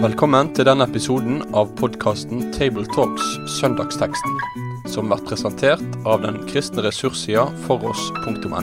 Velkommen 0.00 0.48
til 0.56 0.64
denne 0.64 0.86
episoden 0.88 1.42
av 1.52 1.74
podkasten 1.76 2.46
Tabletalks 2.56 3.26
Søndagsteksten, 3.58 4.38
som 4.88 5.10
blir 5.12 5.20
presentert 5.28 5.98
av 6.08 6.22
den 6.24 6.38
kristne 6.48 6.86
ressurssida 6.86 7.44
foross.no. 7.66 8.62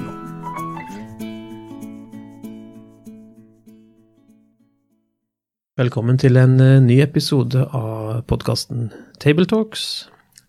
Velkommen 5.78 6.18
til 6.18 6.42
en 6.42 6.58
eh, 6.58 6.80
ny 6.82 6.98
episode 7.06 7.68
av 7.70 8.24
podkasten 8.26 8.90
Tabletalks. 9.22 10.08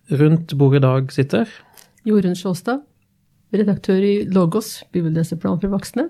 Rundt 0.09 0.57
bordet 0.57 0.81
i 0.81 0.87
dag 0.87 1.13
sitter 1.13 1.53
Jorunn 2.09 2.37
Sjåstad, 2.37 2.88
redaktør 3.55 4.03
i 4.05 4.15
Logos, 4.29 4.83
bibelleserplan 4.93 5.61
for 5.61 5.73
voksne. 5.73 6.09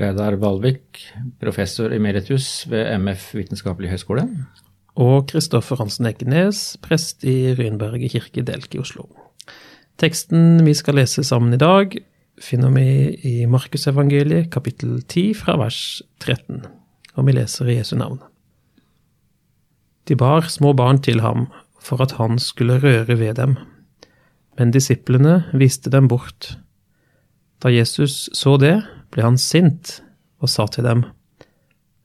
Reidar 0.00 0.38
Valvik, 0.40 1.02
professor 1.40 1.92
emeritus 1.92 2.64
ved 2.70 2.94
MF 2.98 3.34
Vitenskapelig 3.36 3.90
høgskole. 3.92 4.28
og 4.94 5.28
Kristoffer 5.28 5.76
Hansen 5.80 6.06
Ekenes, 6.06 6.76
prest 6.84 7.24
i 7.24 7.54
Rynberget 7.56 8.12
kirke 8.12 8.42
Delk 8.44 8.74
i 8.74 8.80
Oslo. 8.82 9.06
Teksten 10.00 10.64
vi 10.66 10.74
skal 10.74 10.98
lese 11.00 11.24
sammen 11.24 11.54
i 11.54 11.60
dag, 11.60 11.96
finner 12.40 12.72
vi 12.74 13.16
i 13.24 13.46
Markusevangeliet 13.46 14.50
kapittel 14.52 15.02
10 15.02 15.34
fra 15.34 15.56
vers 15.56 16.02
13, 16.20 16.64
og 17.14 17.26
vi 17.26 17.32
leser 17.32 17.68
i 17.68 17.78
Jesu 17.78 17.96
navn. 17.96 18.20
De 20.08 20.16
bar 20.16 20.48
små 20.50 20.72
barn 20.72 21.00
til 21.00 21.20
ham 21.20 21.46
for 21.80 22.02
at 22.02 22.16
han 22.18 22.38
skulle 22.38 22.80
røre 22.82 23.18
ved 23.18 23.34
dem, 23.34 23.56
men 24.58 24.72
disiplene 24.74 25.42
viste 25.52 25.90
dem 25.90 26.08
bort. 26.08 26.56
Da 27.62 27.70
Jesus 27.70 28.28
så 28.36 28.56
det, 28.60 28.80
ble 29.12 29.24
han 29.24 29.38
sint 29.38 30.00
og 30.42 30.50
sa 30.50 30.66
til 30.66 30.86
dem, 30.86 31.04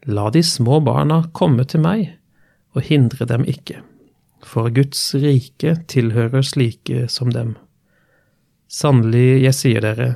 La 0.07 0.29
de 0.31 0.43
små 0.45 0.79
barna 0.85 1.23
komme 1.35 1.65
til 1.67 1.83
meg, 1.83 2.13
og 2.71 2.85
hindre 2.87 3.25
dem 3.27 3.43
ikke, 3.49 3.81
for 4.45 4.69
Guds 4.71 5.01
rike 5.17 5.73
tilhører 5.91 6.45
slike 6.45 7.07
som 7.11 7.33
dem. 7.33 7.55
Sannelig, 8.71 9.41
jeg 9.43 9.57
sier 9.57 9.83
dere, 9.83 10.09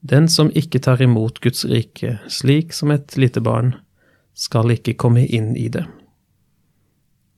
den 0.00 0.28
som 0.32 0.50
ikke 0.56 0.80
tar 0.82 1.02
imot 1.04 1.42
Guds 1.44 1.66
rike 1.68 2.16
slik 2.30 2.72
som 2.74 2.90
et 2.94 3.16
lite 3.18 3.42
barn, 3.44 3.74
skal 4.34 4.72
ikke 4.72 4.96
komme 4.96 5.26
inn 5.26 5.52
i 5.58 5.68
det. 5.68 5.84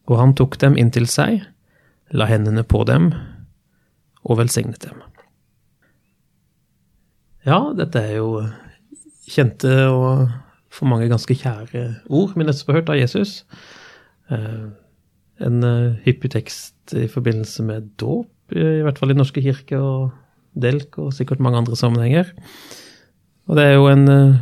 Og 0.07 0.21
han 0.21 0.35
tok 0.39 0.61
dem 0.63 0.79
inn 0.79 0.93
til 0.95 1.09
seg, 1.11 1.43
la 2.15 2.29
hendene 2.31 2.63
på 2.63 2.85
dem 2.87 3.11
og 4.25 4.39
velsignet 4.41 4.83
dem. 4.87 5.03
Ja, 7.45 7.61
dette 7.77 8.01
er 8.01 8.17
jo 8.23 8.31
kjente 9.29 9.73
og 9.93 10.29
for 10.75 10.89
mange 10.91 11.09
ganske 11.11 11.37
kjære 11.39 11.85
ord 12.09 12.33
vi 12.35 12.47
nettopp 12.47 12.73
har 12.73 12.81
hørt 12.81 12.95
av 12.95 12.99
Jesus. 12.99 13.45
Eh, 14.33 14.73
En 15.43 15.65
eh, 15.67 15.97
hyppig 16.05 16.31
tekst 16.31 16.93
i 16.95 17.09
forbindelse 17.11 17.65
med 17.67 17.89
dåp, 17.99 18.31
i 18.55 18.85
hvert 18.87 19.01
fall 19.01 19.11
i 19.11 19.17
norske 19.19 19.43
kirker 19.43 19.83
og 19.83 20.13
delk, 20.55 20.95
og 21.03 21.11
sikkert 21.13 21.43
mange 21.43 21.59
andre 21.59 21.75
sammenhenger. 21.75 22.29
Og 23.51 23.59
det 23.59 23.65
er 23.65 23.75
jo 23.75 23.89
en, 23.91 24.07
eh, 24.09 24.37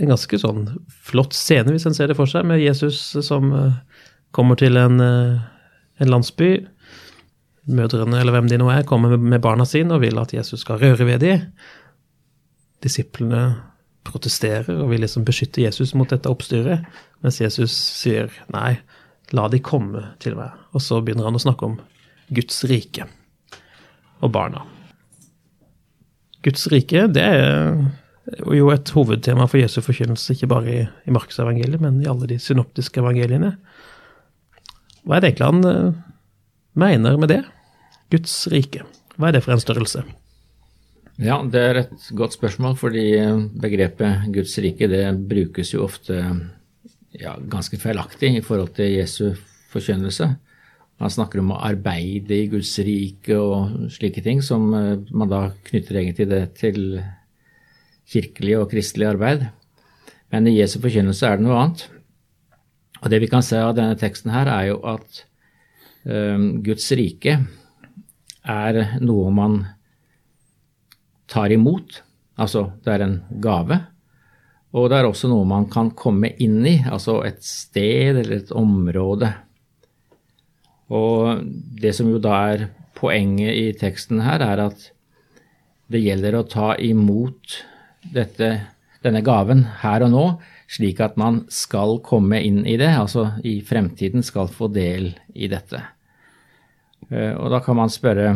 en 0.00 0.08
ganske 0.14 0.38
sånn 0.40 0.62
flott 0.88 1.36
scene, 1.36 1.68
hvis 1.68 1.84
en 1.84 1.92
ser 1.92 2.08
det 2.08 2.16
for 2.16 2.24
seg, 2.24 2.46
med 2.48 2.64
Jesus 2.64 2.96
som 3.28 3.52
kommer 4.32 4.56
til 4.56 4.80
en, 4.80 4.96
en 5.04 6.10
landsby. 6.10 6.64
Mødrene, 7.64 8.18
eller 8.20 8.34
hvem 8.36 8.48
de 8.50 8.58
nå 8.60 8.68
er, 8.68 8.84
kommer 8.84 9.16
med- 9.16 9.40
barna 9.40 9.64
sine 9.64 9.94
og 9.94 10.02
vil 10.02 10.18
at 10.20 10.34
Jesus 10.34 10.60
skal 10.60 10.78
røre 10.82 11.06
ved 11.06 11.20
dem. 11.20 11.46
Disiplene 12.84 13.56
protesterer 14.04 14.68
og 14.82 14.90
vil 14.90 15.00
liksom 15.00 15.24
beskytte 15.24 15.62
Jesus 15.64 15.94
mot 15.94 16.10
dette 16.10 16.28
oppstyret, 16.28 16.84
mens 17.24 17.40
Jesus 17.40 17.72
sier 17.72 18.28
nei, 18.52 18.76
la 19.32 19.48
de 19.48 19.62
komme 19.64 20.02
til 20.20 20.36
meg. 20.36 20.52
Og 20.76 20.84
så 20.84 21.00
begynner 21.00 21.24
han 21.24 21.38
å 21.38 21.42
snakke 21.42 21.64
om 21.64 21.78
Guds 22.34 22.64
rike 22.68 23.08
og 24.20 24.32
barna. 24.32 24.64
Guds 26.44 26.66
rike, 26.68 27.06
det 27.08 27.24
er 27.24 27.78
jo 28.52 28.68
et 28.72 28.92
hovedtema 28.92 29.46
for 29.48 29.60
Jesu 29.60 29.80
forkynnelse, 29.84 30.34
ikke 30.34 30.50
bare 30.52 30.72
i, 30.72 30.82
i 31.08 31.14
Markus 31.14 31.38
men 31.40 32.02
i 32.02 32.08
alle 32.08 32.26
de 32.26 32.38
synoptiske 32.38 33.00
evangeliene. 33.00 33.56
Hva 35.04 35.16
er 35.16 35.20
det 35.20 35.30
egentlig 35.32 35.48
han 35.48 35.64
eh, 35.64 36.02
mener 36.74 37.16
med 37.20 37.28
det? 37.28 37.42
Guds 38.14 38.44
rike. 38.52 38.84
Hva 39.18 39.28
er 39.28 39.36
det 39.36 39.44
for 39.44 39.54
en 39.54 39.62
størrelse? 39.62 40.04
Ja, 41.22 41.38
det 41.46 41.60
er 41.62 41.78
et 41.84 42.06
godt 42.18 42.34
spørsmål, 42.34 42.74
fordi 42.78 43.06
begrepet 43.62 44.26
Guds 44.34 44.56
rike 44.62 44.88
det 44.90 45.04
brukes 45.30 45.70
jo 45.74 45.84
ofte 45.86 46.18
ja, 47.14 47.36
ganske 47.38 47.78
feilaktig 47.78 48.32
i 48.34 48.42
forhold 48.42 48.74
til 48.74 48.96
Jesu 48.96 49.28
forkynnelse. 49.70 50.32
Man 51.02 51.10
snakker 51.10 51.42
om 51.42 51.52
å 51.54 51.60
arbeide 51.66 52.36
i 52.36 52.48
Guds 52.50 52.72
rike 52.86 53.38
og 53.38 53.90
slike 53.94 54.22
ting, 54.22 54.42
som 54.42 54.68
eh, 54.74 55.02
man 55.10 55.30
da 55.30 55.48
knytter 55.70 56.00
egentlig 56.00 56.28
det 56.30 56.42
til 56.60 56.80
kirkelig 58.10 58.58
og 58.60 58.70
kristelig 58.70 59.08
arbeid. 59.10 59.48
Men 60.34 60.46
i 60.50 60.56
Jesu 60.56 60.78
forkynnelse 60.82 61.26
er 61.26 61.38
det 61.38 61.46
noe 61.46 61.58
annet. 61.60 61.86
Og 63.02 63.10
det 63.10 63.20
vi 63.24 63.30
kan 63.30 63.44
se 63.44 63.58
av 63.58 63.74
denne 63.76 63.98
teksten 63.98 64.32
her, 64.34 64.50
er 64.50 64.70
jo 64.70 64.78
at 64.94 65.24
eh, 66.06 66.46
Guds 66.64 66.86
rike 66.98 67.40
er 68.44 68.98
noe 69.00 69.32
man 69.34 69.58
tar 71.30 71.52
imot, 71.54 72.02
altså 72.36 72.68
det 72.84 72.94
er 72.94 73.04
en 73.06 73.18
gave. 73.42 73.80
Og 74.74 74.88
det 74.90 74.98
er 74.98 75.08
også 75.08 75.30
noe 75.30 75.46
man 75.46 75.68
kan 75.70 75.92
komme 75.96 76.32
inn 76.42 76.64
i, 76.66 76.80
altså 76.82 77.20
et 77.26 77.44
sted 77.46 78.18
eller 78.20 78.40
et 78.40 78.52
område. 78.54 79.30
Og 80.94 81.44
det 81.80 81.94
som 81.96 82.10
jo 82.10 82.20
da 82.22 82.40
er 82.52 82.66
poenget 82.98 83.54
i 83.54 83.68
teksten 83.78 84.22
her, 84.24 84.42
er 84.42 84.66
at 84.66 84.90
det 85.92 86.02
gjelder 86.02 86.38
å 86.38 86.46
ta 86.48 86.74
imot 86.80 87.60
dette, 88.14 88.50
denne 89.04 89.22
gaven 89.24 89.64
her 89.82 90.04
og 90.06 90.12
nå, 90.12 90.26
slik 90.74 91.00
at 91.04 91.18
man 91.20 91.44
skal 91.52 92.00
komme 92.04 92.40
inn 92.42 92.64
i 92.66 92.76
det, 92.80 92.90
altså 92.98 93.30
i 93.46 93.60
fremtiden 93.64 94.24
skal 94.26 94.50
få 94.50 94.70
del 94.74 95.12
i 95.34 95.50
dette. 95.52 95.80
Eh, 97.10 97.32
Og 97.34 97.50
da 97.52 97.60
kan 97.64 97.76
man 97.76 97.92
spørre 97.92 98.34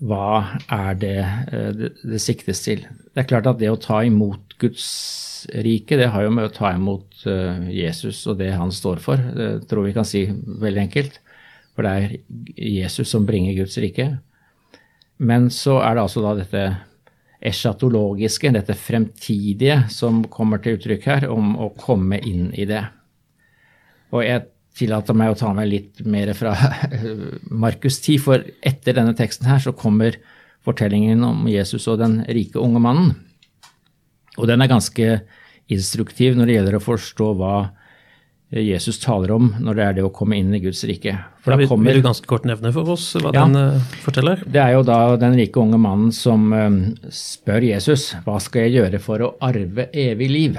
hva 0.00 0.56
er 0.72 0.94
det 0.96 1.16
eh, 1.20 1.70
det, 1.76 1.90
det 2.02 2.20
siktes 2.22 2.62
til? 2.64 2.86
Det 3.12 3.24
er 3.24 3.28
klart 3.28 3.48
at 3.50 3.58
det 3.60 3.68
å 3.72 3.80
ta 3.80 4.00
imot 4.06 4.56
Guds 4.60 4.86
rike, 5.64 5.96
det 5.96 6.10
har 6.12 6.24
jo 6.24 6.32
med 6.32 6.48
å 6.48 6.54
ta 6.54 6.72
imot 6.76 7.24
eh, 7.28 7.66
Jesus 7.72 8.22
og 8.28 8.38
det 8.40 8.52
han 8.54 8.72
står 8.72 9.00
for. 9.04 9.20
Det 9.20 9.50
tror 9.68 9.88
vi 9.88 9.96
kan 9.96 10.08
si 10.08 10.26
veldig 10.30 10.86
enkelt. 10.86 11.20
For 11.76 11.86
det 11.86 11.92
er 11.96 12.14
Jesus 12.56 13.12
som 13.12 13.26
bringer 13.28 13.56
Guds 13.56 13.76
rike. 13.80 14.08
Men 15.20 15.50
så 15.52 15.78
er 15.84 15.96
det 15.96 16.04
altså 16.06 16.24
da 16.24 16.34
dette 16.38 16.64
eschatologiske, 17.40 18.52
dette 18.52 18.76
fremtidige, 18.76 19.82
som 19.92 20.22
kommer 20.32 20.60
til 20.60 20.76
uttrykk 20.76 21.06
her, 21.08 21.28
om 21.32 21.54
å 21.60 21.70
komme 21.76 22.18
inn 22.24 22.50
i 22.52 22.66
det. 22.68 22.82
Og 24.12 24.24
jeg 24.26 24.44
tillater 24.78 25.16
meg 25.18 25.32
å 25.32 25.38
ta 25.40 25.50
med 25.56 25.68
litt 25.70 26.04
mer 26.06 26.32
fra 26.38 26.54
Markus 27.64 27.98
10, 28.04 28.18
for 28.22 28.44
etter 28.62 28.96
denne 28.96 29.16
teksten 29.18 29.48
her 29.50 29.58
så 29.62 29.72
kommer 29.76 30.16
fortellingen 30.66 31.22
om 31.24 31.46
Jesus 31.48 31.88
og 31.88 31.98
den 32.02 32.20
rike 32.28 32.60
unge 32.60 32.80
mannen. 32.82 33.14
Og 34.38 34.46
den 34.48 34.62
er 34.62 34.70
ganske 34.70 35.20
instruktiv 35.70 36.36
når 36.38 36.46
det 36.50 36.56
gjelder 36.58 36.76
å 36.78 36.84
forstå 36.84 37.28
hva 37.38 37.54
Jesus 38.50 38.96
taler 38.98 39.30
om 39.30 39.52
når 39.62 39.76
det 39.78 39.84
er 39.84 39.92
det 40.00 40.02
å 40.02 40.10
komme 40.10 40.34
inn 40.40 40.50
i 40.56 40.58
Guds 40.62 40.80
rike. 40.88 41.12
For 41.44 41.54
Da 41.54 41.68
kommer, 41.70 41.92
vil 41.92 42.00
du 42.02 42.06
ganske 42.08 42.26
kort 42.26 42.46
nevne 42.48 42.72
for 42.74 42.88
oss 42.96 43.04
hva 43.14 43.30
Ja. 43.30 43.44
den 43.46 43.54
eh, 43.60 43.92
forteller? 44.02 44.42
det 44.46 44.58
er 44.58 44.72
jo 44.74 44.82
da 44.82 45.16
den 45.22 45.36
rike 45.38 45.60
unge 45.62 45.78
mannen 45.78 46.10
som 46.12 46.48
eh, 46.52 46.78
spør 47.14 47.62
Jesus 47.68 48.08
hva 48.26 48.40
skal 48.42 48.66
jeg 48.66 48.74
gjøre 48.80 48.98
for 49.02 49.22
å 49.22 49.30
arve 49.46 49.86
evig 49.94 50.30
liv. 50.34 50.58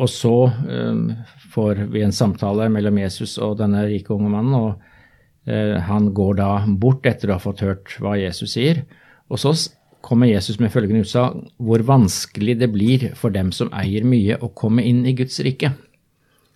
Og 0.00 0.08
så 0.08 0.34
um, 0.48 1.10
får 1.52 1.84
vi 1.92 2.04
en 2.04 2.14
samtale 2.14 2.70
mellom 2.72 3.00
Jesus 3.02 3.36
og 3.42 3.58
denne 3.60 3.84
rike 3.88 4.14
unge 4.14 4.30
mannen, 4.32 4.54
og 4.56 5.50
eh, 5.50 5.76
han 5.84 6.08
går 6.16 6.38
da 6.40 6.48
bort 6.80 7.08
etter 7.10 7.30
å 7.30 7.36
ha 7.36 7.42
fått 7.42 7.60
hørt 7.66 7.98
hva 8.00 8.14
Jesus 8.16 8.54
sier. 8.56 8.84
Og 9.28 9.42
så 9.42 9.52
kommer 10.00 10.30
Jesus 10.30 10.56
med 10.60 10.72
følgende 10.72 11.04
utsagn 11.04 11.44
hvor 11.60 11.84
vanskelig 11.84 12.56
det 12.62 12.70
blir 12.72 13.10
for 13.18 13.34
dem 13.34 13.52
som 13.52 13.68
eier 13.76 14.06
mye 14.08 14.38
å 14.40 14.48
komme 14.56 14.86
inn 14.88 15.04
i 15.04 15.14
Guds 15.18 15.36
rike. 15.44 15.74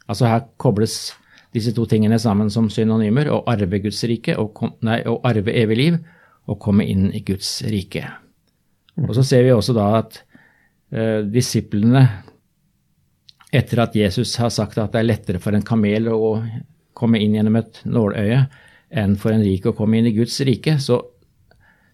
Altså 0.09 0.29
her 0.31 0.47
kobles 0.61 1.13
disse 1.55 1.73
to 1.77 1.87
tingene 1.87 2.19
sammen 2.19 2.51
som 2.51 2.67
synonymer, 2.73 3.31
å 3.31 3.45
arve 3.51 3.79
Guds 3.85 4.03
rike, 4.11 4.35
og 4.41 4.53
kom, 4.59 4.75
nei, 4.85 4.99
å 5.07 5.21
arve 5.27 5.55
evig 5.55 5.79
liv, 5.79 5.99
og 6.51 6.59
komme 6.61 6.87
inn 6.91 7.11
i 7.15 7.23
Guds 7.25 7.61
rike. 7.71 8.03
Og 9.05 9.15
så 9.17 9.23
ser 9.27 9.47
vi 9.47 9.53
også 9.55 9.75
da 9.77 9.87
at 10.01 10.19
eh, 10.91 11.21
disiplene, 11.31 12.03
etter 13.55 13.83
at 13.85 13.97
Jesus 13.97 14.35
har 14.41 14.53
sagt 14.53 14.79
at 14.83 14.95
det 14.95 15.03
er 15.03 15.11
lettere 15.11 15.43
for 15.43 15.55
en 15.55 15.67
kamel 15.67 16.11
å 16.11 16.37
komme 16.95 17.21
inn 17.23 17.37
gjennom 17.37 17.59
et 17.61 17.83
nåløye 17.87 18.45
enn 18.95 19.17
for 19.19 19.35
en 19.35 19.43
rik 19.43 19.67
å 19.67 19.75
komme 19.77 19.99
inn 19.99 20.09
i 20.11 20.15
Guds 20.15 20.37
rike, 20.47 20.77
så 20.79 21.01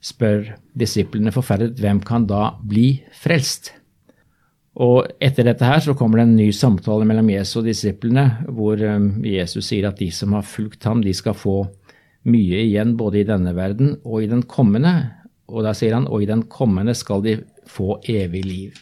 spør 0.05 0.55
disiplene 0.77 1.33
forferdet 1.33 1.81
hvem 1.81 2.01
kan 2.05 2.27
da 2.29 2.55
bli 2.65 3.03
frelst? 3.17 3.75
Og 4.81 5.09
etter 5.21 5.49
dette 5.49 5.67
her 5.67 5.83
så 5.85 5.97
kommer 5.99 6.21
det 6.21 6.29
en 6.29 6.37
ny 6.39 6.49
samtale 6.57 7.05
mellom 7.09 7.29
Jesus 7.33 7.61
og 7.61 7.69
disiplene, 7.69 8.27
hvor 8.49 8.81
um, 8.81 9.11
Jesus 9.27 9.69
sier 9.69 9.89
at 9.89 9.99
de 10.01 10.09
som 10.15 10.37
har 10.37 10.47
fulgt 10.47 10.87
ham, 10.89 11.03
de 11.05 11.13
skal 11.17 11.37
få 11.37 11.65
mye 12.31 12.61
igjen 12.67 12.95
både 13.01 13.23
i 13.23 13.27
denne 13.29 13.53
verden 13.57 13.97
og 14.05 14.23
i 14.25 14.31
den 14.31 14.45
kommende. 14.49 14.95
Og 15.51 15.67
da 15.67 15.75
sier 15.77 15.97
han 15.97 16.09
og 16.09 16.23
i 16.23 16.31
den 16.31 16.47
kommende 16.53 16.95
skal 16.97 17.25
de 17.25 17.41
få 17.69 17.99
evig 18.09 18.45
liv. 18.47 18.79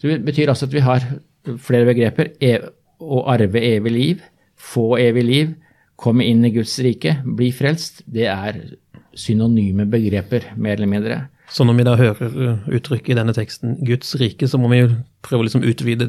Så 0.00 0.10
Det 0.10 0.24
betyr 0.26 0.50
altså 0.52 0.66
at 0.66 0.74
vi 0.74 0.84
har 0.84 1.06
flere 1.44 1.88
begreper. 1.88 2.32
E 2.40 2.56
å 3.04 3.24
arve 3.30 3.60
evig 3.60 3.92
liv, 3.92 4.24
få 4.56 4.94
evig 5.02 5.24
liv, 5.26 5.52
komme 6.00 6.26
inn 6.26 6.44
i 6.46 6.52
Guds 6.54 6.78
rike, 6.82 7.18
bli 7.24 7.50
frelst. 7.54 8.02
Det 8.06 8.26
er 8.30 8.60
synonyme 9.18 9.86
begreper, 9.90 10.52
mer 10.56 10.78
eller 10.78 10.90
mindre. 10.90 11.18
Så 11.50 11.66
når 11.66 11.76
vi 11.76 11.84
da 11.86 11.96
hører 11.98 12.36
uh, 12.38 12.68
uttrykket 12.72 13.12
i 13.12 13.18
denne 13.18 13.34
teksten 13.36 13.76
'Guds 13.84 14.14
rike', 14.20 14.48
så 14.48 14.58
må 14.58 14.70
vi 14.72 14.80
jo 14.80 14.94
prøve 15.22 15.44
å 15.44 15.48
liksom 15.48 15.66
utvide 15.68 16.08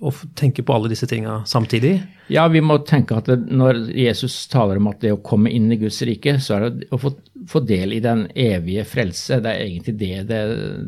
og 0.00 0.20
tenke 0.38 0.62
på 0.64 0.72
alle 0.72 0.88
disse 0.88 1.08
tinga 1.08 1.42
samtidig. 1.48 1.98
Ja, 2.32 2.46
vi 2.48 2.62
må 2.64 2.78
tenke 2.88 3.18
at 3.18 3.26
det, 3.28 3.36
når 3.52 3.88
Jesus 3.92 4.46
taler 4.48 4.80
om 4.80 4.88
at 4.88 5.02
det 5.02 5.12
å 5.12 5.22
komme 5.24 5.52
inn 5.52 5.66
i 5.72 5.80
Guds 5.80 5.98
rike, 6.08 6.38
så 6.40 6.56
er 6.56 6.68
det 6.68 6.88
å 6.94 7.00
få, 7.00 7.12
få 7.48 7.60
del 7.68 7.92
i 7.96 8.00
den 8.04 8.26
evige 8.32 8.86
frelse. 8.88 9.40
Det 9.44 9.52
er 9.52 9.66
egentlig 9.66 9.96
det 10.00 10.22
det 10.30 10.42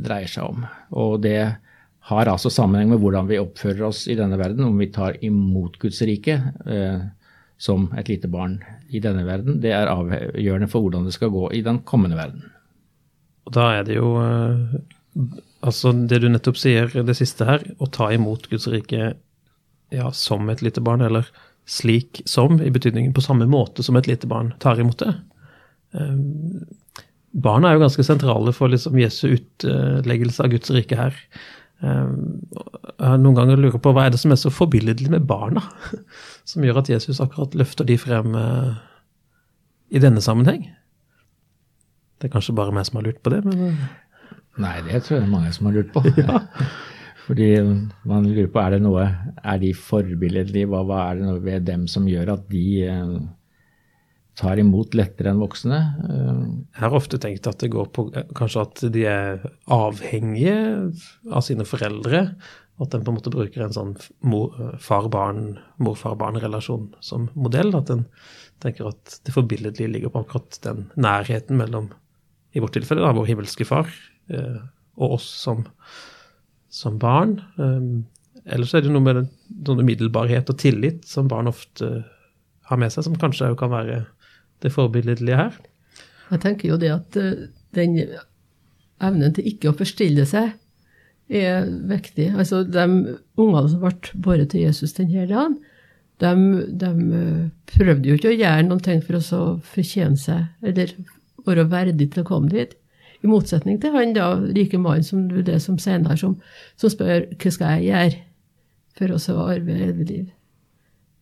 dreier 0.04 0.32
seg 0.32 0.48
om. 0.48 0.64
Og 0.96 1.18
det 1.24 1.36
har 2.10 2.28
altså 2.30 2.50
sammenheng 2.52 2.90
med 2.90 3.00
hvordan 3.02 3.28
vi 3.30 3.38
oppfører 3.40 3.86
oss 3.86 4.04
i 4.10 4.16
denne 4.18 4.38
verden, 4.40 4.66
om 4.66 4.78
vi 4.78 4.90
tar 4.92 5.18
imot 5.24 5.78
Guds 5.82 6.00
rike 6.06 6.36
eh, 6.66 7.02
som 7.60 7.90
et 8.00 8.08
lite 8.10 8.30
barn 8.30 8.58
i 8.88 9.02
denne 9.02 9.22
verden. 9.26 9.60
Det 9.62 9.72
er 9.76 9.90
avgjørende 9.92 10.70
for 10.70 10.84
hvordan 10.84 11.06
det 11.06 11.14
skal 11.16 11.32
gå 11.32 11.50
i 11.56 11.62
den 11.66 11.82
kommende 11.86 12.18
verden. 12.18 12.48
Og 13.46 13.54
da 13.56 13.66
er 13.78 13.86
det 13.88 14.00
jo 14.00 14.14
uh, 14.16 14.80
Altså, 15.60 15.90
det 15.92 16.22
du 16.22 16.28
nettopp 16.30 16.56
sier, 16.56 16.86
det 16.88 17.16
siste 17.18 17.44
her, 17.44 17.64
å 17.82 17.88
ta 17.92 18.06
imot 18.14 18.46
Guds 18.48 18.64
rike 18.72 19.10
ja, 19.92 20.06
som 20.16 20.48
et 20.48 20.62
lite 20.64 20.80
barn, 20.80 21.02
eller 21.04 21.26
slik 21.68 22.22
som, 22.30 22.56
i 22.62 22.70
betydningen 22.72 23.12
på 23.12 23.24
samme 23.24 23.44
måte 23.50 23.84
som 23.84 23.98
et 23.98 24.08
lite 24.08 24.30
barn 24.30 24.54
tar 24.62 24.80
imot 24.80 25.02
det. 25.02 25.12
Um, 25.92 26.62
barna 27.30 27.68
er 27.68 27.76
jo 27.76 27.84
ganske 27.84 28.06
sentrale 28.06 28.54
for 28.56 28.72
liksom 28.72 28.96
Jesu 29.02 29.26
utleggelse 29.34 30.46
av 30.46 30.54
Guds 30.54 30.72
rike 30.72 30.96
her. 30.96 31.20
Jeg 31.80 33.06
har 33.06 33.20
noen 33.20 33.38
ganger 33.38 33.60
lurer 33.60 33.80
på 33.80 33.92
hva 33.96 34.06
er 34.06 34.12
det 34.14 34.20
som 34.20 34.34
er 34.34 34.40
så 34.40 34.52
forbilledlig 34.52 35.08
med 35.12 35.26
barna, 35.28 35.62
som 36.48 36.66
gjør 36.66 36.82
at 36.82 36.92
Jesus 36.92 37.22
akkurat 37.24 37.56
løfter 37.56 37.88
de 37.88 37.96
frem 38.00 38.36
uh, 38.36 38.76
i 39.88 40.02
denne 40.02 40.20
sammenheng? 40.24 40.68
Det 42.20 42.28
er 42.28 42.34
kanskje 42.34 42.56
bare 42.58 42.74
meg 42.76 42.84
som 42.88 43.00
har 43.00 43.08
lurt 43.08 43.22
på 43.24 43.32
det, 43.32 43.42
men 43.48 43.72
uh, 43.72 43.88
Nei, 44.60 44.76
det 44.84 45.04
tror 45.06 45.16
jeg 45.16 45.22
det 45.22 45.28
er 45.28 45.32
mange 45.32 45.52
som 45.56 45.70
har 45.70 45.78
lurt 45.78 45.92
på. 45.94 46.02
Fordi 47.30 47.50
man 48.10 48.24
lurer 48.26 48.48
på 48.50 48.58
er 48.58 48.74
det 48.74 48.80
noe, 48.82 49.04
er 49.38 49.60
de 49.62 49.70
forbilledlige, 49.76 50.68
hva, 50.68 50.82
hva 50.84 51.02
er 51.06 51.20
det 51.20 51.28
noe 51.28 51.42
ved 51.44 51.68
dem 51.68 51.84
som 51.88 52.08
gjør 52.10 52.34
at 52.34 52.48
de 52.50 52.64
eh, 52.90 53.12
tar 54.40 54.60
imot 54.62 54.94
lettere 54.96 55.30
enn 55.34 55.42
voksne? 55.42 55.78
Eh, 56.08 56.40
Jeg 56.74 56.82
har 56.86 56.96
ofte 56.96 57.20
tenkt 57.20 57.46
at 57.50 57.60
det 57.62 57.70
går 57.74 57.90
på 57.94 58.06
eh, 58.16 58.26
kanskje 58.36 58.64
at 58.64 58.82
de 58.94 59.04
er 59.10 59.44
avhengige 59.70 60.56
av 61.30 61.44
sine 61.46 61.66
foreldre. 61.68 62.24
At 62.80 62.94
en 62.96 63.02
på 63.04 63.12
en 63.12 63.18
måte 63.18 63.32
bruker 63.32 63.60
en 63.66 63.74
sånn 63.76 63.90
mor- 64.24 64.54
far-barn, 64.80 65.58
mor-far-barn-relasjon 65.84 66.94
som 67.04 67.26
modell. 67.36 67.74
At 67.76 67.92
en 67.92 68.06
tenker 68.64 68.88
at 68.88 69.18
det 69.26 69.34
forbilledlige 69.36 69.92
ligger 69.92 70.12
på 70.14 70.22
akkurat 70.24 70.56
den 70.64 70.86
nærheten 70.96 71.60
mellom, 71.60 71.90
i 72.56 72.62
vårt 72.64 72.72
tilfelle, 72.74 73.04
da, 73.04 73.12
vår 73.14 73.28
himmelske 73.28 73.66
far 73.68 73.90
eh, 74.32 74.56
og 74.96 75.18
oss 75.18 75.28
som, 75.44 75.66
som 76.72 76.96
barn. 77.00 77.36
Ellers 78.50 78.72
er 78.74 78.82
det 78.84 78.90
noe 78.92 79.04
med 79.04 79.20
den, 79.20 79.28
sånn 79.68 79.80
umiddelbarhet 79.84 80.50
og 80.50 80.58
tillit 80.60 81.04
som 81.08 81.28
barn 81.30 81.48
ofte 81.52 81.90
har 82.70 82.80
med 82.80 82.92
seg, 82.92 83.04
som 83.06 83.16
kanskje 83.20 83.52
kan 83.60 83.72
være 83.72 84.00
det 84.62 84.72
forbilledlige 84.74 85.36
her. 85.36 85.56
Jeg 86.30 86.42
tenker 86.44 86.70
jo 86.70 86.78
det 86.80 86.92
at 86.94 87.16
eh, 87.18 87.46
den 87.76 87.96
evnen 89.00 89.34
til 89.34 89.48
ikke 89.50 89.70
å 89.70 89.78
forstille 89.78 90.26
seg 90.28 90.52
er 91.30 91.66
viktig. 91.90 92.32
Altså, 92.34 92.62
de 92.66 92.86
ungene 93.38 93.68
som 93.70 93.82
ble 93.82 93.94
båret 94.22 94.50
til 94.52 94.66
Jesus 94.66 94.96
denne 94.98 95.26
dagen, 95.30 95.58
de, 96.20 96.32
de 96.80 96.90
eh, 97.16 97.46
prøvde 97.70 98.10
jo 98.10 98.18
ikke 98.18 98.32
å 98.32 98.36
gjøre 98.36 98.66
noen 98.68 98.84
ting 98.84 99.02
for 99.04 99.20
å 99.20 99.42
fortjene 99.64 100.20
seg, 100.20 100.50
eller 100.66 100.94
være 101.46 101.68
verdig 101.70 102.10
til 102.12 102.24
å 102.24 102.28
komme 102.28 102.52
dit. 102.52 102.76
I 103.20 103.28
motsetning 103.28 103.80
til 103.80 103.92
han 103.92 104.14
da, 104.16 104.32
rike 104.56 104.80
mannen 104.80 105.04
som 105.04 105.26
du 105.28 105.40
det 105.44 105.58
som 105.60 105.78
senere, 105.80 106.16
som, 106.20 106.38
som 106.80 106.92
spør 106.92 107.26
hva 107.36 107.52
skal 107.52 107.80
jeg 107.80 107.90
gjøre 107.90 108.20
for 108.96 109.16
å 109.16 109.48
arve 109.48 109.76
evig 109.86 110.06
liv. 110.08 110.28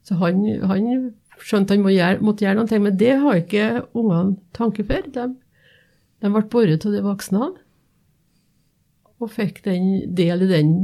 Så 0.06 0.16
han, 0.22 0.44
han 0.70 1.10
skjønte 1.44 1.76
han 1.76 1.84
må 1.84 1.92
gjøre, 1.94 2.22
måtte 2.24 2.44
gjøre 2.44 2.58
noe, 2.60 2.80
men 2.84 2.98
det 2.98 3.14
har 3.22 3.38
ikke 3.40 3.68
ungene 3.96 4.36
tanke 4.56 4.84
for. 4.88 5.06
De, 5.14 5.28
de 6.22 6.32
ble 6.34 6.44
båret 6.52 6.86
av 6.86 6.94
de 6.94 7.04
voksne 7.04 7.50
og 9.18 9.32
fikk 9.34 9.64
den 9.64 10.14
del 10.14 10.44
i 10.46 10.50
den 10.50 10.74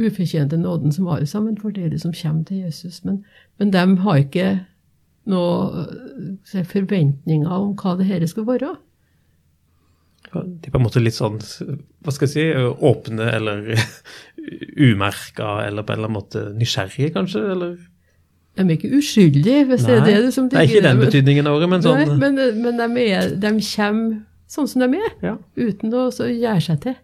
ufortjente 0.00 0.58
nåden 0.58 0.92
som 0.92 1.06
alle 1.06 1.26
sammen 1.30 1.58
får 1.60 1.76
del 1.76 1.92
i, 1.94 2.00
som 2.02 2.14
kommer 2.14 2.46
til 2.48 2.64
Jesus. 2.64 3.04
Men, 3.06 3.20
men 3.58 3.70
de 3.74 3.84
har 4.02 4.22
ikke 4.22 4.48
noen 5.30 6.40
forventninger 6.68 7.48
om 7.48 7.76
hva 7.78 7.94
det 8.00 8.08
her 8.10 8.26
skal 8.28 8.48
være. 8.48 8.74
De 10.34 10.66
er 10.66 10.72
på 10.72 10.80
en 10.80 10.82
måte 10.82 11.02
litt 11.02 11.14
sånn, 11.14 11.38
hva 11.38 12.12
skal 12.14 12.26
jeg 12.26 12.32
si, 12.32 12.44
åpne 12.90 13.28
eller 13.36 13.68
umerka, 14.90 15.60
eller 15.68 15.86
på 15.86 15.94
en 15.94 16.00
eller 16.00 16.10
annen 16.10 16.18
måte 16.18 16.46
nysgjerrige, 16.58 17.12
kanskje? 17.14 17.44
eller? 17.54 17.76
De 18.54 18.62
er 18.62 18.76
ikke 18.76 18.92
uskyldige, 19.00 19.64
hvis 19.66 19.82
det 19.88 19.96
er 19.98 20.04
det 20.06 20.18
du 20.22 20.30
som 20.34 20.46
det 20.48 20.60
er 20.60 20.68
ikke 20.68 20.82
den 20.84 21.00
betydningen 21.02 21.48
av 21.50 21.56
ordet, 21.56 21.68
men 21.72 21.82
sånn 21.82 21.96
Nei, 21.98 22.18
men, 22.20 22.36
men 22.62 22.78
de, 22.78 23.06
er, 23.10 23.32
de 23.42 23.50
kommer 23.58 24.20
sånn 24.54 24.68
som 24.70 24.84
de 24.84 25.00
er, 25.00 25.16
ja. 25.24 25.32
uten 25.58 25.94
å 25.98 26.04
så 26.14 26.28
gjøre 26.30 26.62
seg 26.62 26.78
til. 26.84 26.94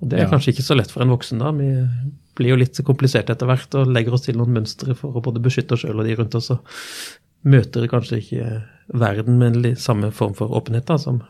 Og 0.00 0.08
det 0.10 0.18
er 0.18 0.26
Ja. 0.26 0.30
kanskje 0.32 0.52
ikke 0.52 0.66
så 0.66 0.76
lett 0.76 0.92
for 0.92 1.04
en 1.04 1.12
voksen, 1.12 1.40
da. 1.40 1.50
Vi 1.56 1.70
blir 2.36 2.52
jo 2.54 2.60
litt 2.60 2.76
kompliserte 2.84 3.32
etter 3.32 3.48
hvert 3.48 3.74
og 3.80 3.88
legger 3.92 4.16
oss 4.16 4.26
til 4.28 4.36
noen 4.36 4.52
mønstre 4.52 4.94
for 4.96 5.16
å 5.16 5.24
både 5.24 5.40
beskytte 5.44 5.76
oss 5.76 5.84
sjøl 5.84 6.00
og 6.00 6.06
de 6.08 6.16
rundt 6.16 6.36
oss, 6.36 6.50
og 6.52 6.60
møter 7.48 7.88
kanskje 7.88 8.20
ikke 8.20 8.62
verden 9.00 9.38
med 9.40 9.56
en 9.64 9.76
samme 9.80 10.10
form 10.12 10.34
for 10.36 10.52
åpenhet 10.56 10.86
da, 10.88 10.98
som 11.00 11.22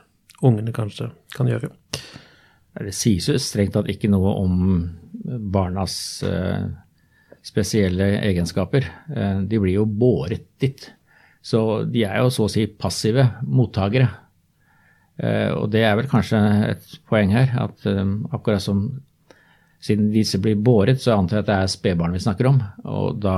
ungene 0.42 0.72
kanskje 0.74 1.10
kan 1.36 1.46
gjøre. 1.50 1.70
Det 2.80 2.94
sies 2.94 3.26
jo 3.28 3.38
strengt 3.38 3.74
tatt 3.74 3.90
ikke 3.90 4.10
noe 4.10 4.34
om 4.42 4.90
barnas 5.52 6.22
eh, 6.26 6.70
spesielle 7.42 8.14
egenskaper. 8.20 8.86
Eh, 9.16 9.42
de 9.48 9.60
blir 9.60 9.78
jo 9.78 9.86
båret 9.86 10.46
dit. 10.60 10.88
Så 11.42 11.84
de 11.88 12.04
er 12.04 12.20
jo 12.20 12.32
så 12.32 12.46
å 12.46 12.52
si 12.52 12.66
passive 12.68 13.26
mottakere. 13.48 14.08
Eh, 15.20 15.50
og 15.56 15.70
det 15.72 15.84
er 15.84 15.96
vel 15.98 16.08
kanskje 16.10 16.40
et 16.70 16.98
poeng 17.08 17.32
her, 17.34 17.52
at 17.66 17.86
eh, 17.88 18.02
akkurat 18.32 18.64
som 18.64 18.88
siden 19.80 20.10
disse 20.12 20.36
blir 20.42 20.58
båret, 20.60 21.00
så 21.00 21.16
antar 21.16 21.40
jeg 21.40 21.46
at 21.46 21.48
det 21.48 21.56
er 21.56 21.70
spedbarn 21.72 22.16
vi 22.16 22.20
snakker 22.20 22.50
om. 22.50 22.58
Og 22.84 23.22
da 23.22 23.36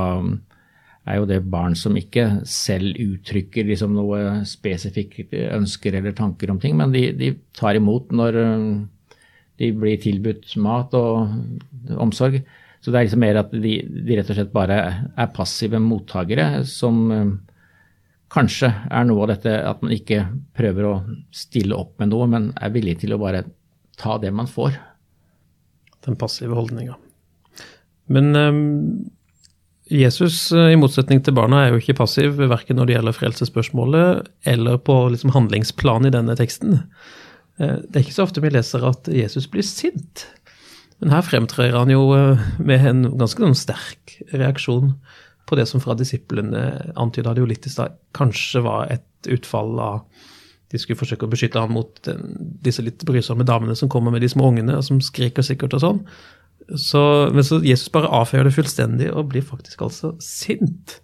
er 1.06 1.18
jo 1.18 1.28
det 1.30 1.38
barn 1.50 1.76
som 1.78 1.94
ikke 1.99 2.42
selv 2.47 2.99
uttrykker 2.99 3.66
liksom 3.66 3.94
noe 3.94 4.42
spesifikt 4.47 5.35
ønsker 5.35 5.99
eller 5.99 6.14
tanker 6.18 6.50
om 6.50 6.59
ting, 6.62 6.75
men 6.78 6.94
de, 6.94 7.09
de 7.18 7.32
tar 7.59 7.78
imot 7.78 8.11
når 8.14 8.38
de 9.59 9.71
blir 9.78 9.99
tilbudt 10.02 10.54
mat 10.62 10.94
og 10.99 11.94
omsorg. 12.02 12.40
Så 12.83 12.91
det 12.91 12.99
er 12.99 13.07
liksom 13.07 13.23
mer 13.23 13.39
at 13.39 13.53
de, 13.55 13.77
de 13.87 14.19
rett 14.19 14.31
og 14.33 14.39
slett 14.39 14.55
bare 14.55 14.77
er 15.15 15.35
passive 15.37 15.79
mottakere 15.79 16.65
som 16.67 17.03
eh, 17.15 17.29
kanskje 18.33 18.73
er 18.91 19.07
noe 19.07 19.23
av 19.23 19.31
dette 19.31 19.55
at 19.69 19.85
man 19.85 19.95
ikke 19.95 20.25
prøver 20.59 20.89
å 20.89 20.95
stille 21.35 21.79
opp 21.79 21.95
med 22.03 22.11
noe, 22.11 22.27
men 22.33 22.51
er 22.59 22.75
villig 22.75 22.99
til 23.05 23.15
å 23.15 23.21
bare 23.23 23.45
ta 24.01 24.19
det 24.19 24.33
man 24.35 24.51
får. 24.51 24.75
Den 26.03 26.19
passive 26.19 26.59
holdninga. 26.59 26.99
Men 28.11 28.35
um, 28.35 28.61
Jesus, 29.87 30.49
eh, 30.51 30.73
i 30.75 30.81
motsetning 30.81 31.23
til 31.23 31.39
barna, 31.39 31.62
er 31.62 31.77
jo 31.77 31.85
ikke 31.85 32.01
passiv 32.03 32.41
verken 32.51 32.81
når 32.81 32.89
det 32.89 32.99
gjelder 32.99 33.19
frelsesspørsmålet 33.21 34.33
eller 34.57 34.83
på 34.83 34.99
liksom 35.15 35.37
handlingsplan 35.37 36.11
i 36.11 36.17
denne 36.17 36.35
teksten. 36.35 36.81
Det 37.62 37.95
er 37.95 38.01
ikke 38.01 38.17
så 38.17 38.25
ofte 38.25 38.41
vi 38.43 38.51
leser 38.51 38.83
at 38.89 39.07
Jesus 39.12 39.45
blir 39.47 39.62
sint. 39.62 40.25
Men 41.02 41.11
her 41.16 41.25
fremtrer 41.26 41.75
han 41.75 41.90
jo 41.90 42.04
eh, 42.14 42.42
med 42.62 42.87
en 42.87 43.06
ganske 43.18 43.42
sånn 43.42 43.59
sterk 43.59 44.16
reaksjon 44.30 44.94
på 45.50 45.59
det 45.59 45.66
som 45.66 45.82
fra 45.82 45.97
disiplene 45.99 46.92
antyda 46.94 47.35
det 47.35 47.42
jo 47.42 47.49
litt 47.50 47.66
i 47.66 47.73
stad, 47.73 47.97
kanskje 48.14 48.62
var 48.62 48.92
et 48.94 49.32
utfall 49.35 49.75
av 49.82 50.04
de 50.73 50.80
skulle 50.80 50.97
forsøke 50.97 51.26
å 51.26 51.32
beskytte 51.32 51.61
ham 51.61 51.75
mot 51.76 51.99
den, 52.06 52.37
disse 52.64 52.80
litt 52.85 53.02
brysomme 53.04 53.44
damene 53.44 53.75
som 53.76 53.90
kommer 53.92 54.14
med 54.14 54.23
de 54.25 54.30
små 54.32 54.49
ungene, 54.49 54.78
og 54.78 54.87
som 54.87 55.02
skriker 55.04 55.44
sikkert 55.44 55.76
og 55.76 55.82
sånn. 55.82 55.99
Så, 56.78 57.02
men 57.35 57.44
så 57.44 57.59
Jesus 57.66 57.90
bare 57.92 58.09
avfeier 58.23 58.47
det 58.47 58.54
fullstendig 58.56 59.11
og 59.12 59.28
blir 59.35 59.44
faktisk 59.44 59.82
altså 59.85 60.14
sint. 60.23 61.00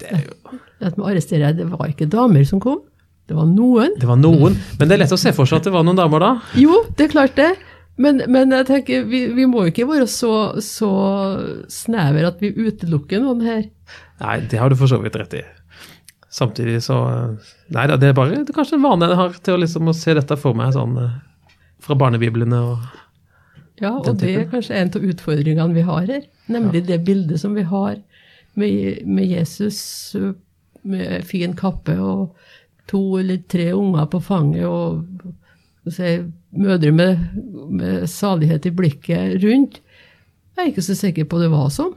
Det 0.00 0.08
er 0.10 0.24
jo 0.24 0.56
At 0.80 0.96
man 0.96 1.12
arresterer, 1.12 1.52
det 1.54 1.68
var 1.70 1.92
ikke 1.92 2.08
damer 2.10 2.42
som 2.48 2.62
kom, 2.62 2.80
Det 3.28 3.36
var 3.36 3.46
noen. 3.46 3.92
Det 4.00 4.08
var 4.08 4.18
noen. 4.18 4.56
Men 4.80 4.88
det 4.88 4.96
er 4.96 5.04
lett 5.04 5.12
å 5.14 5.20
se 5.20 5.30
for 5.36 5.46
seg 5.46 5.60
at 5.60 5.68
det 5.68 5.74
var 5.76 5.84
noen 5.86 6.00
damer 6.00 6.24
da. 6.24 6.30
Jo, 6.58 6.80
det 6.98 7.06
er 7.06 7.12
klart 7.12 7.36
det. 7.38 7.52
Men, 8.00 8.22
men 8.32 8.54
jeg 8.54 8.66
tenker, 8.68 9.04
vi, 9.10 9.26
vi 9.36 9.44
må 9.50 9.66
ikke 9.68 9.84
være 9.88 10.06
så, 10.08 10.32
så 10.64 10.90
snever 11.68 12.30
at 12.30 12.40
vi 12.40 12.52
utelukker 12.56 13.20
noen 13.20 13.42
her. 13.44 13.64
Nei, 14.22 14.36
det 14.48 14.60
har 14.60 14.72
du 14.72 14.78
for 14.80 14.88
så 14.88 15.00
vidt 15.02 15.18
rett 15.20 15.36
i. 15.36 15.42
Samtidig 16.30 16.78
så 16.86 16.96
Nei 17.74 17.88
da, 17.90 17.96
det 17.98 18.12
er 18.12 18.14
bare 18.14 18.36
det 18.36 18.52
er 18.52 18.54
kanskje 18.54 18.76
en 18.78 18.84
vane 18.84 19.08
jeg 19.10 19.18
har 19.18 19.38
til 19.42 19.56
å, 19.56 19.60
liksom, 19.64 19.90
å 19.90 19.96
se 19.98 20.14
dette 20.14 20.36
for 20.38 20.54
meg 20.54 20.70
sånn 20.76 20.94
eh, 21.02 21.16
fra 21.82 21.96
barnebiblene 21.98 22.60
og 22.68 22.84
Ja, 23.82 23.96
og 23.96 24.20
det 24.20 24.30
er 24.36 24.46
kanskje 24.52 24.78
en 24.78 24.92
av 24.94 25.08
utfordringene 25.10 25.74
vi 25.74 25.84
har 25.88 26.06
her. 26.06 26.24
Nemlig 26.52 26.84
det 26.86 27.00
bildet 27.06 27.40
som 27.42 27.56
vi 27.56 27.64
har 27.66 27.98
med, 28.60 29.02
med 29.08 29.26
Jesus 29.26 29.80
med 30.82 31.24
fin 31.28 31.56
kappe 31.56 31.96
og 31.98 32.36
to 32.90 33.02
eller 33.20 33.40
tre 33.50 33.70
unger 33.76 34.08
på 34.12 34.20
fanget 34.24 34.66
og 34.68 35.04
si, 35.88 36.18
mødre 36.52 36.92
med, 36.92 37.24
med 37.72 38.04
salighet 38.10 38.68
i 38.68 38.74
blikket 38.76 39.40
rundt. 39.44 39.80
Jeg 40.56 40.62
er 40.62 40.70
ikke 40.72 40.84
så 40.84 40.96
sikker 40.98 41.28
på 41.30 41.40
det 41.40 41.48
var 41.52 41.70
sånn. 41.72 41.94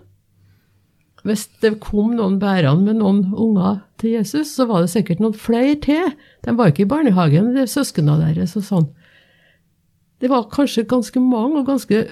Hvis 1.23 1.45
det 1.63 1.77
kom 1.83 2.15
noen 2.17 2.35
bærende 2.39 2.83
med 2.83 2.99
noen 2.99 3.21
unger 3.31 3.79
til 3.99 4.17
Jesus, 4.17 4.51
så 4.55 4.67
var 4.67 4.83
det 4.83 4.91
sikkert 4.91 5.21
noen 5.23 5.35
flere 5.39 5.77
til. 5.83 6.11
De 6.43 6.55
var 6.57 6.71
ikke 6.71 6.83
i 6.83 6.91
barnehagen, 6.91 7.53
det 7.55 7.63
er 7.63 7.71
søsknene 7.71 8.19
deres 8.19 8.57
og 8.59 8.65
sånn. 8.67 8.89
Det 10.19 10.31
var 10.31 10.49
kanskje 10.51 10.85
ganske 10.87 11.19
mange 11.23 11.61
og 11.61 11.69
ganske 11.71 12.03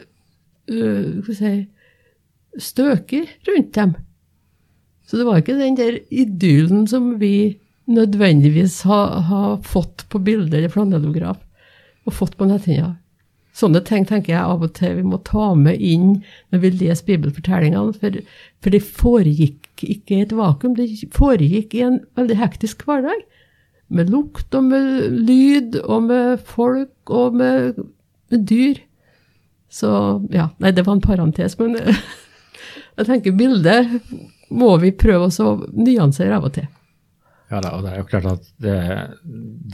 øh, 0.71 1.33
si, 1.35 1.51
støker 2.59 3.27
rundt 3.47 3.75
dem. 3.75 3.93
Så 5.07 5.19
det 5.19 5.27
var 5.27 5.41
ikke 5.41 5.59
den 5.59 5.75
der 5.75 5.99
idyllen 6.07 6.85
som 6.87 7.17
vi 7.19 7.59
nødvendigvis 7.91 8.81
har, 8.87 9.19
har 9.27 9.57
fått 9.67 10.05
på 10.11 10.21
bilde 10.23 10.55
eller 10.55 10.71
flanellograf, 10.71 11.39
og 12.07 12.17
fått 12.17 12.37
på 12.39 12.47
netthinna. 12.49 12.95
Sånne 13.51 13.81
ting 13.83 14.05
tenker 14.07 14.31
jeg 14.31 14.41
av 14.47 14.61
og 14.63 14.71
til 14.77 14.95
vi 15.01 15.03
må 15.03 15.19
ta 15.27 15.51
med 15.59 15.81
inn 15.83 16.21
når 16.53 16.61
vi 16.63 16.71
leser 16.79 17.07
bibelfortellingene, 17.09 17.95
for, 17.99 18.21
for 18.63 18.73
det 18.73 18.83
foregikk 18.85 19.83
ikke 19.83 20.15
i 20.15 20.23
et 20.23 20.35
vakuum, 20.35 20.77
det 20.77 20.87
foregikk 21.15 21.75
i 21.75 21.83
en 21.89 21.99
veldig 22.19 22.37
hektisk 22.39 22.85
hverdag. 22.87 23.25
Med 23.91 24.11
lukt 24.13 24.55
og 24.55 24.69
med 24.69 25.17
lyd 25.27 25.75
og 25.81 26.07
med 26.07 26.45
folk 26.47 27.11
og 27.11 27.35
med, 27.35 27.81
med 28.31 28.45
dyr. 28.47 28.79
Så 29.71 29.89
ja, 30.31 30.47
nei, 30.63 30.71
det 30.71 30.85
var 30.87 30.95
en 30.95 31.03
parentes, 31.03 31.57
men 31.59 31.75
jeg 32.97 33.07
tenker 33.07 33.35
bildet 33.35 33.99
må 34.51 34.77
vi 34.79 34.93
prøve 34.95 35.27
å 35.27 35.51
nyansere 35.75 36.39
av 36.39 36.47
og 36.47 36.55
til. 36.55 36.71
Ja 37.51 37.59
da, 37.59 37.73
og 37.75 37.83
det 37.83 37.91
er 37.91 37.99
jo 37.99 38.07
klart 38.07 38.27
at 38.31 38.45
det, 38.63 38.75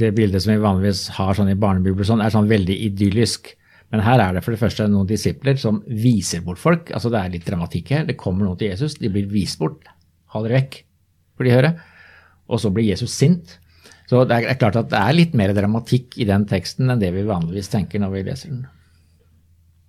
det 0.02 0.16
bildet 0.18 0.42
som 0.42 0.56
vi 0.56 0.62
vanligvis 0.64 1.04
har 1.20 1.38
sånn 1.38 1.52
i 1.52 1.58
barnebibler, 1.62 2.08
sånn, 2.10 2.24
er 2.26 2.34
sånn 2.34 2.50
veldig 2.50 2.74
idyllisk. 2.88 3.52
Men 3.94 4.02
her 4.04 4.20
er 4.20 4.34
det 4.36 4.42
for 4.44 4.56
det 4.56 4.60
første 4.60 4.88
noen 4.90 5.08
disipler 5.08 5.60
som 5.62 5.78
viser 5.88 6.42
bort 6.44 6.60
folk. 6.60 6.90
altså 6.92 7.12
Det 7.14 7.22
er 7.22 7.36
litt 7.36 7.46
dramatikk 7.48 7.94
her. 7.94 8.08
Det 8.10 8.18
kommer 8.20 8.48
noen 8.48 8.58
til 8.60 8.72
Jesus, 8.74 8.98
de 9.00 9.12
blir 9.14 9.30
vist 9.32 9.62
bort. 9.62 9.86
Ha 10.34 10.42
dere 10.44 10.58
vekk, 10.58 10.80
får 11.38 11.48
de 11.48 11.54
høre. 11.54 11.72
Og 12.50 12.60
så 12.64 12.72
blir 12.74 12.90
Jesus 12.90 13.14
sint. 13.14 13.60
Så 14.10 14.24
det 14.28 14.40
er, 14.40 14.50
er 14.52 14.60
klart 14.60 14.80
at 14.80 14.90
det 14.92 15.00
er 15.00 15.16
litt 15.16 15.38
mer 15.38 15.54
dramatikk 15.56 16.18
i 16.20 16.28
den 16.28 16.48
teksten 16.50 16.90
enn 16.90 17.00
det 17.00 17.14
vi 17.16 17.28
vanligvis 17.28 17.70
tenker 17.72 18.02
når 18.02 18.14
vi 18.16 18.26
leser 18.28 18.52
den. 18.56 18.66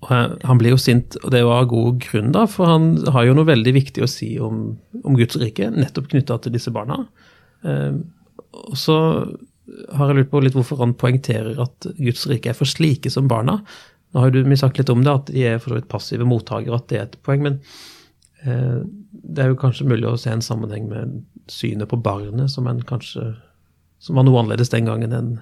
Han- 0.07 0.59
blir 0.61 0.76
jo 0.76 0.78
sint, 0.78 1.16
og 1.25 1.33
det 1.35 1.42
var 1.47 1.64
av 1.64 1.71
god 1.73 1.99
grunn, 2.04 2.30
da, 2.35 2.45
for 2.47 2.71
han 2.71 2.90
har 3.14 3.25
jo 3.26 3.35
noe 3.35 3.49
veldig 3.49 3.73
viktig 3.75 4.04
å 4.04 4.11
si 4.11 4.28
om, 4.38 4.76
om 5.02 5.16
Guds 5.18 5.38
rike, 5.40 5.71
nettopp 5.75 6.11
knytta 6.12 6.38
til 6.42 6.54
disse 6.54 6.71
barna. 6.75 7.00
Eh, 7.66 7.98
og 8.58 8.78
så 8.78 8.96
har 9.92 10.10
jeg 10.10 10.22
lurt 10.22 10.30
på 10.32 10.40
litt 10.42 10.56
hvorfor 10.56 10.80
han 10.80 10.96
poengterer 10.98 11.58
at 11.60 11.88
Guds 11.98 12.26
rike 12.30 12.52
er 12.52 12.56
for 12.56 12.68
slike 12.68 13.10
som 13.12 13.28
barna. 13.30 13.58
Nå 14.12 14.24
har 14.24 14.32
du 14.32 14.40
sagt 14.56 14.80
litt 14.80 14.92
om 14.92 15.04
det, 15.04 15.12
at 15.12 15.32
de 15.32 15.44
er 15.44 15.60
for 15.60 15.72
så 15.72 15.80
vidt 15.80 15.90
passive 15.92 16.28
mottakere, 16.28 16.78
at 16.78 16.88
det 16.88 16.98
er 16.98 17.04
et 17.06 17.18
poeng. 17.26 17.44
Men 17.44 17.60
eh, 18.44 18.80
det 19.10 19.44
er 19.44 19.52
jo 19.52 19.60
kanskje 19.60 19.88
mulig 19.88 20.08
å 20.08 20.16
se 20.20 20.32
en 20.32 20.44
sammenheng 20.44 20.88
med 20.88 21.20
synet 21.52 21.90
på 21.90 22.00
barnet, 22.00 22.50
som, 22.52 22.68
kanskje, 22.88 23.30
som 24.00 24.18
var 24.18 24.26
noe 24.26 24.40
annerledes 24.40 24.72
den 24.72 24.88
gangen 24.88 25.14
enn 25.16 25.36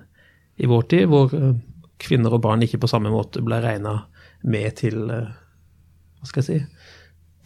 i 0.56 0.68
vår 0.70 0.86
tid, 0.90 1.06
hvor 1.12 1.32
eh, 1.36 1.54
kvinner 2.02 2.34
og 2.34 2.42
barn 2.44 2.64
ikke 2.64 2.80
på 2.82 2.90
samme 2.90 3.12
måte 3.12 3.44
ble 3.44 3.60
regna 3.62 4.00
med 4.46 4.78
til 4.82 5.10
eh, 5.12 5.34
Hva 6.20 6.28
skal 6.30 6.42
jeg 6.42 6.48
si 6.48 6.94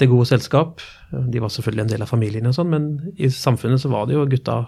det 0.01 0.09
gode 0.11 0.27
selskap. 0.29 0.81
De 1.11 1.41
var 1.43 1.53
selvfølgelig 1.53 1.85
en 1.85 1.93
del 1.93 2.05
av 2.05 2.11
familien, 2.11 2.49
og 2.49 2.57
sånn, 2.57 2.71
men 2.73 3.15
i 3.21 3.31
samfunnet 3.33 3.83
så 3.83 3.91
var 3.93 4.09
det 4.09 4.17
jo 4.17 4.29
gutta 4.31 4.63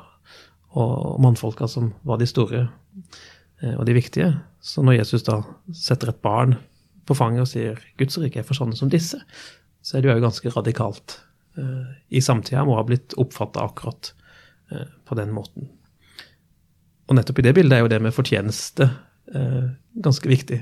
og 0.78 1.20
mannfolka 1.20 1.68
som 1.68 1.90
var 2.06 2.20
de 2.20 2.28
store 2.28 2.62
eh, 3.62 3.74
og 3.74 3.84
de 3.88 3.96
viktige. 3.96 4.30
Så 4.64 4.84
når 4.84 5.00
Jesus 5.00 5.26
da 5.26 5.42
setter 5.76 6.12
et 6.12 6.22
barn 6.24 6.56
på 7.08 7.16
fanget 7.18 7.44
og 7.44 7.50
sier 7.50 7.80
'Guds 7.98 8.18
rike 8.22 8.40
er 8.40 8.46
for 8.46 8.56
sånne 8.56 8.78
som 8.78 8.90
disse', 8.90 9.20
så 9.82 9.96
er 9.96 10.02
det 10.02 10.12
jo 10.12 10.24
ganske 10.24 10.54
radikalt. 10.54 11.20
Eh, 11.58 11.92
I 12.16 12.24
samtida 12.24 12.64
må 12.64 12.78
ha 12.78 12.86
blitt 12.88 13.16
oppfatta 13.20 13.64
akkurat 13.66 14.14
eh, 14.72 14.88
på 15.04 15.18
den 15.18 15.32
måten. 15.34 15.68
Og 17.08 17.18
nettopp 17.18 17.42
i 17.42 17.48
det 17.48 17.54
bildet 17.54 17.76
er 17.76 17.84
jo 17.84 17.92
det 17.92 18.00
med 18.02 18.14
fortjeneste 18.14 18.88
ganske 20.02 20.28
viktig. 20.28 20.58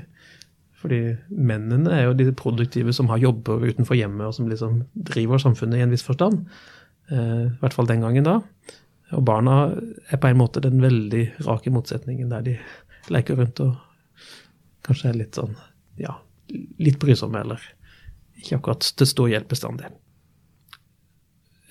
Fordi 0.81 0.99
mennene 1.29 1.93
er 1.93 2.07
jo 2.07 2.17
de 2.17 2.31
produktive 2.33 2.93
som 2.95 3.09
har 3.11 3.21
jobber 3.21 3.61
utenfor 3.61 3.97
hjemmet, 3.97 4.25
og 4.27 4.35
som 4.37 4.49
liksom 4.49 4.83
driver 4.93 5.41
samfunnet 5.41 5.77
i 5.77 5.85
en 5.85 5.93
viss 5.93 6.05
forstand. 6.05 6.45
Eh, 7.11 7.43
I 7.47 7.59
hvert 7.61 7.75
fall 7.77 7.89
den 7.89 8.01
gangen 8.05 8.25
da. 8.25 8.39
Og 9.11 9.25
barna 9.27 9.57
er 10.09 10.21
på 10.21 10.31
en 10.31 10.39
måte 10.39 10.63
den 10.63 10.81
veldig 10.81 11.25
rake 11.45 11.73
motsetningen, 11.73 12.31
der 12.31 12.45
de 12.45 12.57
leker 13.11 13.37
rundt 13.37 13.59
og 13.63 13.75
kanskje 14.85 15.11
er 15.11 15.19
litt 15.19 15.37
sånn, 15.37 15.53
ja, 16.01 16.15
litt 16.81 16.97
brysomme, 17.01 17.43
eller 17.43 17.61
ikke 18.41 18.57
akkurat 18.57 18.87
til 18.97 19.09
stor 19.09 19.29
hjelp 19.29 19.51
bestandig. 19.51 19.91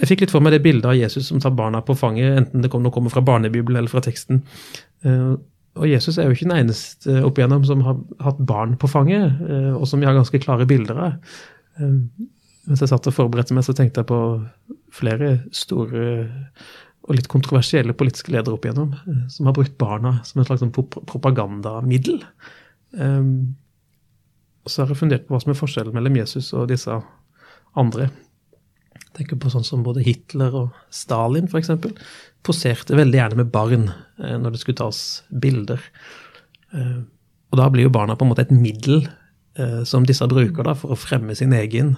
Jeg 0.00 0.08
fikk 0.08 0.22
litt 0.24 0.32
for 0.32 0.44
meg 0.44 0.54
det 0.54 0.62
bildet 0.64 0.88
av 0.88 0.96
Jesus 0.96 1.26
som 1.28 1.40
tar 1.42 1.52
barna 1.56 1.82
på 1.84 1.96
fanget, 1.98 2.36
enten 2.38 2.62
det 2.64 2.70
kommer, 2.72 2.92
kommer 2.94 3.12
fra 3.12 3.24
barnebibelen 3.24 3.80
eller 3.80 3.92
fra 3.92 4.04
teksten. 4.04 4.44
Og 5.78 5.86
Jesus 5.86 6.18
er 6.18 6.26
jo 6.26 6.34
ikke 6.34 6.48
den 6.48 6.64
eneste 6.64 7.20
opp 7.26 7.38
igjennom 7.38 7.64
som 7.66 7.82
har 7.86 7.98
hatt 8.24 8.40
barn 8.46 8.74
på 8.80 8.90
fanget, 8.90 9.38
eh, 9.46 9.72
og 9.76 9.86
som 9.88 10.02
vi 10.02 10.08
har 10.08 10.16
ganske 10.16 10.42
klare 10.42 10.66
bilder 10.68 11.02
av. 11.06 11.34
Eh, 11.78 11.96
Mens 12.68 12.82
jeg 12.84 12.90
satt 12.90 13.06
og 13.08 13.14
forberedte 13.16 13.54
meg, 13.56 13.64
så 13.64 13.72
tenkte 13.74 14.02
jeg 14.02 14.08
på 14.10 14.18
flere 14.94 15.30
store 15.56 16.02
og 17.08 17.16
litt 17.16 17.30
kontroversielle 17.32 17.94
politiske 17.96 18.30
ledere 18.30 18.52
opp 18.54 18.66
igjennom, 18.66 18.92
eh, 19.00 19.22
som 19.32 19.48
har 19.48 19.56
brukt 19.56 19.78
barna 19.80 20.18
som 20.28 20.42
en 20.42 20.46
slags 20.46 20.60
sånn 20.62 20.74
propagandamiddel. 20.74 22.20
Og 24.60 24.68
så 24.70 24.82
har 24.82 24.92
jeg 24.92 25.00
fundert 25.00 25.24
på 25.26 25.34
hva 25.34 25.40
som 25.42 25.54
er 25.54 25.58
forskjellen 25.58 25.96
mellom 25.96 26.18
Jesus 26.20 26.52
og 26.52 26.68
disse 26.70 27.00
andre. 27.80 28.10
Jeg 29.00 29.14
tenker 29.16 29.40
på 29.42 29.50
sånn 29.52 29.66
som 29.66 29.84
både 29.84 30.04
Hitler 30.06 30.54
og 30.56 30.76
Stalin 30.94 31.48
f.eks. 31.50 31.72
poserte 32.46 32.98
veldig 32.98 33.18
gjerne 33.18 33.40
med 33.42 33.50
barn 33.52 33.88
eh, 33.90 34.36
når 34.38 34.54
det 34.54 34.62
skulle 34.62 34.80
tas 34.80 35.00
bilder. 35.42 35.82
Eh, 36.76 37.00
og 37.50 37.58
da 37.58 37.66
blir 37.72 37.88
jo 37.88 37.94
barna 37.94 38.16
på 38.16 38.26
en 38.26 38.30
måte 38.32 38.46
et 38.46 38.54
middel 38.54 39.02
eh, 39.58 39.82
som 39.88 40.06
disse 40.06 40.28
bruker 40.30 40.66
da, 40.66 40.76
for 40.78 40.94
å 40.94 41.00
fremme 41.00 41.34
sin 41.38 41.54
egen 41.56 41.96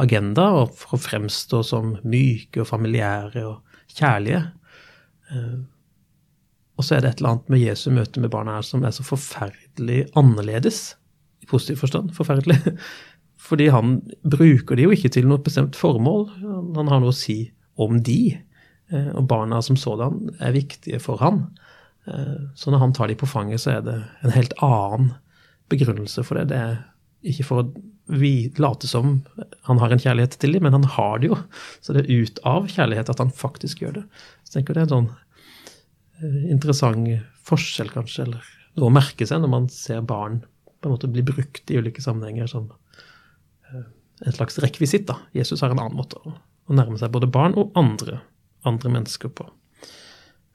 agenda, 0.00 0.50
og 0.60 0.76
for 0.78 0.96
å 0.96 1.02
fremstå 1.02 1.62
som 1.66 1.94
myke 2.08 2.62
og 2.62 2.68
familiære 2.70 3.44
og 3.48 3.80
kjærlige. 3.96 4.44
Og 6.80 6.86
så 6.86 6.96
er 6.96 7.02
det 7.02 7.10
et 7.10 7.20
eller 7.20 7.34
annet 7.34 7.50
med 7.52 7.60
Jesu 7.60 7.90
møte 7.92 8.22
med 8.22 8.32
barna 8.32 8.54
her 8.56 8.64
som 8.64 8.86
er 8.86 8.94
så 8.96 9.04
forferdelig 9.04 10.06
annerledes, 10.16 10.94
i 11.44 11.48
positiv 11.50 11.82
forstand, 11.82 12.14
forferdelig. 12.16 12.56
Fordi 13.40 13.70
han 13.72 13.96
bruker 14.22 14.76
de 14.76 14.84
jo 14.86 14.92
ikke 14.94 15.10
til 15.14 15.26
noe 15.30 15.40
bestemt 15.42 15.78
formål. 15.78 16.28
Han 16.76 16.90
har 16.92 17.00
noe 17.00 17.12
å 17.14 17.16
si 17.16 17.50
om 17.80 18.00
de. 18.04 18.38
Eh, 18.92 19.10
Og 19.16 19.26
barna 19.30 19.62
som 19.64 19.78
sådan 19.80 20.30
er 20.40 20.52
viktige 20.52 21.00
for 21.00 21.16
han. 21.22 21.46
Eh, 22.06 22.50
Så 22.54 22.70
når 22.70 22.78
han 22.84 22.92
tar 22.92 23.08
de 23.08 23.14
på 23.16 23.26
fanget, 23.28 23.60
så 23.60 23.78
er 23.78 23.82
det 23.86 23.96
en 24.24 24.30
helt 24.36 24.52
annen 24.60 25.14
begrunnelse 25.70 26.24
for 26.24 26.34
det. 26.36 26.48
Det 26.48 26.56
er 26.58 26.84
ikke 27.22 27.44
for 27.46 27.62
å 27.62 27.72
late 28.58 28.88
som 28.90 29.22
han 29.68 29.78
har 29.78 29.92
en 29.92 29.98
kjærlighet 30.02 30.38
til 30.38 30.52
dem, 30.52 30.62
men 30.64 30.72
han 30.72 30.84
har 30.84 31.18
det 31.18 31.28
jo. 31.30 31.36
Så 31.80 31.94
det 31.94 32.04
er 32.06 32.24
ut 32.24 32.40
av 32.44 32.66
kjærlighet 32.66 33.08
at 33.12 33.18
han 33.22 33.30
faktisk 33.30 33.80
gjør 33.82 34.00
det. 34.00 34.04
Så 34.44 34.58
jeg 34.58 34.64
tenker 34.64 34.74
det 34.74 34.80
er 34.82 34.88
en 34.88 34.94
sånn 34.96 35.10
eh, 36.22 36.50
interessant 36.50 37.06
forskjell, 37.46 37.90
kanskje, 37.90 38.26
eller 38.26 38.42
noe 38.76 38.90
å 38.90 38.94
merke 38.94 39.26
seg 39.26 39.40
når 39.42 39.52
man 39.52 39.68
ser 39.68 40.02
barn 40.02 40.42
på 40.80 40.88
en 40.88 40.94
måte 40.94 41.10
bli 41.12 41.22
brukt 41.22 41.70
i 41.70 41.78
ulike 41.78 42.02
sammenhenger 42.02 42.48
eh, 42.50 42.70
en 44.26 44.32
slags 44.36 44.58
rekvisitt. 44.58 45.06
da. 45.08 45.16
Jesus 45.32 45.60
har 45.64 45.70
en 45.72 45.78
annen 45.80 45.96
måte 45.96 46.20
å, 46.24 46.34
nærme 46.70 46.98
seg 47.00 47.10
både 47.10 47.26
barn 47.30 47.56
og 47.58 47.72
andre, 47.78 48.20
andre 48.68 48.92
mennesker 48.92 49.32
på. 49.34 49.48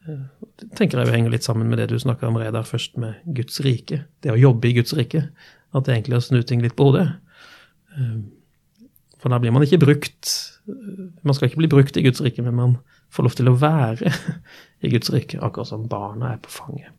Eh, 0.08 0.22
Det 0.56 0.70
tenker 0.78 1.00
jeg 1.02 1.10
jo 1.10 1.16
henger 1.16 1.34
litt 1.34 1.44
sammen 1.44 1.68
med 1.68 1.80
det 1.82 1.90
du 1.92 1.98
snakka 2.00 2.28
om 2.30 2.38
Reidar 2.40 2.64
først, 2.64 2.96
med 2.98 3.16
Guds 3.36 3.60
rike. 3.66 4.06
Det 4.24 4.32
å 4.32 4.40
jobbe 4.40 4.70
i 4.70 4.76
Guds 4.78 4.94
rike. 4.96 5.26
At 5.76 5.86
det 5.86 5.96
egentlig 5.96 6.16
er 6.16 6.22
å 6.24 6.28
snu 6.30 6.44
ting 6.48 6.62
litt 6.64 6.76
på 6.78 6.88
hodet. 6.92 7.10
Eh, 7.98 8.18
For 9.20 9.30
da 9.34 9.40
blir 9.42 9.52
man 9.52 9.64
ikke 9.66 9.82
brukt 9.82 10.30
eh, 10.70 11.10
Man 11.24 11.34
skal 11.34 11.50
ikke 11.50 11.64
bli 11.64 11.72
brukt 11.72 11.98
i 11.98 12.04
Guds 12.06 12.22
rike, 12.22 12.44
men 12.46 12.56
man 12.56 12.78
får 13.12 13.24
lov 13.24 13.36
til 13.36 13.50
å 13.50 13.58
være 13.60 14.12
i 14.86 14.90
Guds 14.94 15.10
rike, 15.10 15.40
akkurat 15.42 15.68
som 15.68 15.88
barna 15.90 16.34
er 16.36 16.38
på 16.44 16.52
fanget. 16.54 16.92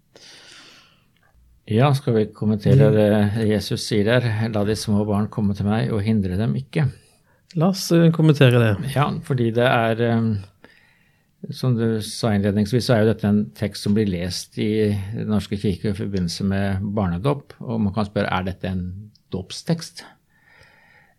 Ja, 1.66 1.88
skal 1.99 2.14
vi 2.14 2.26
kommentere 2.30 2.92
det 2.94 3.46
Jesus 3.49 3.88
sier 3.88 4.06
der? 4.06 4.26
La 4.54 4.62
de 4.66 4.76
små 4.78 5.02
barn 5.08 5.26
komme 5.32 5.54
til 5.58 5.66
meg, 5.66 5.90
og 5.90 6.04
hindre 6.06 6.38
dem 6.38 6.54
ikke. 6.61 6.85
La 7.58 7.73
oss 7.73 7.88
eh, 7.94 8.06
kommentere 8.14 8.61
det. 8.62 8.92
Ja, 8.94 9.08
fordi 9.26 9.49
det 9.54 9.66
er 9.66 10.02
eh, 10.06 10.28
Som 11.54 11.75
du 11.78 12.00
sa 12.02 12.32
innledningsvis, 12.35 12.87
så 12.87 12.94
er 12.94 13.02
jo 13.02 13.11
dette 13.11 13.26
en 13.28 13.42
tekst 13.54 13.87
som 13.87 13.94
blir 13.94 14.08
lest 14.11 14.58
i 14.62 14.92
Den 15.14 15.30
norske 15.30 15.58
kirke 15.58 15.90
i 15.90 15.99
forbindelse 15.99 16.46
med 16.46 16.87
barnedåp. 16.94 17.58
Og 17.66 17.82
man 17.82 17.94
kan 17.94 18.06
spørre 18.06 18.30
er 18.30 18.46
dette 18.46 18.70
en 18.70 18.87
dåpstekst. 19.35 20.04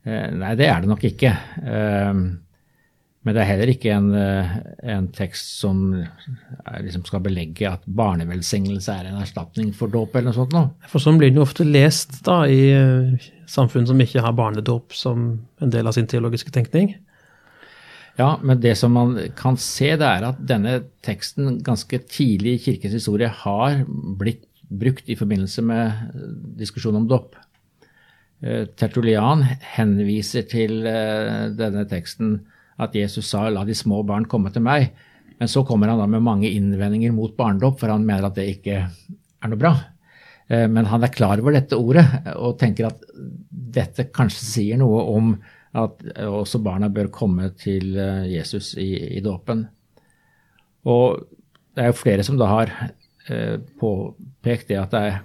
Eh, 0.07 0.31
nei, 0.31 0.55
det 0.55 0.71
er 0.71 0.83
det 0.83 0.91
nok 0.93 1.03
ikke. 1.11 1.35
Men 3.27 3.35
det 3.35 3.41
er 3.43 3.49
heller 3.49 3.69
ikke 3.73 3.91
en, 3.91 4.05
en 4.15 5.07
tekst 5.11 5.57
som 5.59 5.81
liksom 6.79 7.03
skal 7.09 7.19
belegge 7.25 7.67
at 7.67 7.83
barnevelsignelse 7.83 8.93
er 8.93 9.09
en 9.09 9.17
erstatning 9.19 9.73
for 9.75 9.91
dåp 9.91 10.15
eller 10.15 10.29
noe 10.29 10.37
sånt. 10.37 10.55
Nå. 10.55 10.61
For 10.87 11.03
sånn 11.03 11.19
blir 11.19 11.33
den 11.33 11.41
jo 11.41 11.43
ofte 11.43 11.67
lest 11.67 12.21
da 12.23 12.45
i 12.47 12.61
samfunn 13.51 13.89
som 13.89 13.99
ikke 13.99 14.23
har 14.23 14.37
barnedåp 14.37 14.95
som 14.95 15.27
en 15.59 15.73
del 15.75 15.91
av 15.91 15.97
sin 15.97 16.07
teologiske 16.07 16.55
tenkning. 16.55 16.93
Ja, 18.17 18.31
men 18.41 18.61
det 18.63 18.73
som 18.79 18.95
man 18.95 19.17
kan 19.37 19.59
se, 19.61 19.91
det 19.99 20.07
er 20.07 20.23
at 20.31 20.39
denne 20.49 20.79
teksten 21.05 21.59
ganske 21.65 21.99
tidlig 22.09 22.55
i 22.55 22.63
kirkens 22.71 22.95
historie 22.97 23.29
har 23.43 23.83
blitt 24.17 24.47
brukt 24.67 25.09
i 25.09 25.15
forbindelse 25.15 25.63
med 25.63 26.15
diskusjon 26.57 26.97
om 26.97 27.05
dåp. 27.07 27.35
Eh, 28.41 28.65
Tertulian 28.77 29.45
henviser 29.75 30.47
til 30.49 30.81
eh, 30.89 31.47
denne 31.57 31.85
teksten 31.89 32.39
at 32.79 32.95
Jesus 32.95 33.29
sa 33.29 33.49
'la 33.49 33.65
de 33.65 33.75
små 33.75 34.03
barn 34.05 34.25
komme 34.25 34.51
til 34.53 34.61
meg'. 34.61 34.89
Men 35.39 35.47
så 35.47 35.63
kommer 35.65 35.87
han 35.87 35.99
da 35.99 36.07
med 36.07 36.23
mange 36.25 36.49
innvendinger 36.49 37.11
mot 37.13 37.35
barnedåp, 37.37 37.79
for 37.79 37.89
han 37.89 38.05
mener 38.05 38.25
at 38.25 38.35
det 38.35 38.57
ikke 38.57 38.89
er 38.89 39.49
noe 39.49 39.59
bra. 39.59 39.73
Eh, 40.49 40.67
men 40.67 40.85
han 40.85 41.03
er 41.03 41.13
klar 41.13 41.39
over 41.39 41.53
dette 41.53 41.77
ordet 41.77 42.05
og 42.35 42.57
tenker 42.59 42.89
at 42.89 43.03
dette 43.77 44.09
kanskje 44.15 44.45
sier 44.45 44.81
noe 44.81 45.03
om 45.13 45.33
at 45.77 46.01
også 46.23 46.61
barna 46.63 46.89
bør 46.89 47.11
komme 47.13 47.51
til 47.59 47.97
eh, 47.99 48.25
Jesus 48.31 48.73
i, 48.81 49.17
i 49.19 49.21
dåpen. 49.21 49.67
Og 50.87 51.27
det 51.75 51.83
er 51.83 51.91
jo 51.91 51.99
flere 51.99 52.25
som 52.25 52.39
da 52.39 52.49
har 52.49 52.73
eh, 53.29 53.57
påpekt 53.79 54.71
det 54.71 54.79
at 54.81 54.95
det 54.95 55.03
er, 55.11 55.19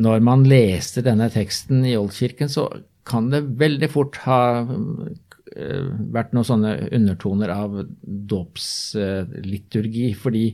når 0.00 0.22
man 0.22 0.46
leste 0.46 1.02
denne 1.02 1.26
teksten 1.30 1.84
i 1.86 1.96
Oldkirken, 1.98 2.50
så 2.50 2.68
kan 3.06 3.28
det 3.32 3.42
veldig 3.58 3.88
fort 3.90 4.20
ha 4.24 4.40
vært 5.50 6.30
noen 6.36 6.46
sånne 6.46 6.72
undertoner 6.94 7.50
av 7.54 7.74
dåpsliturgi. 8.32 10.12
Fordi 10.14 10.44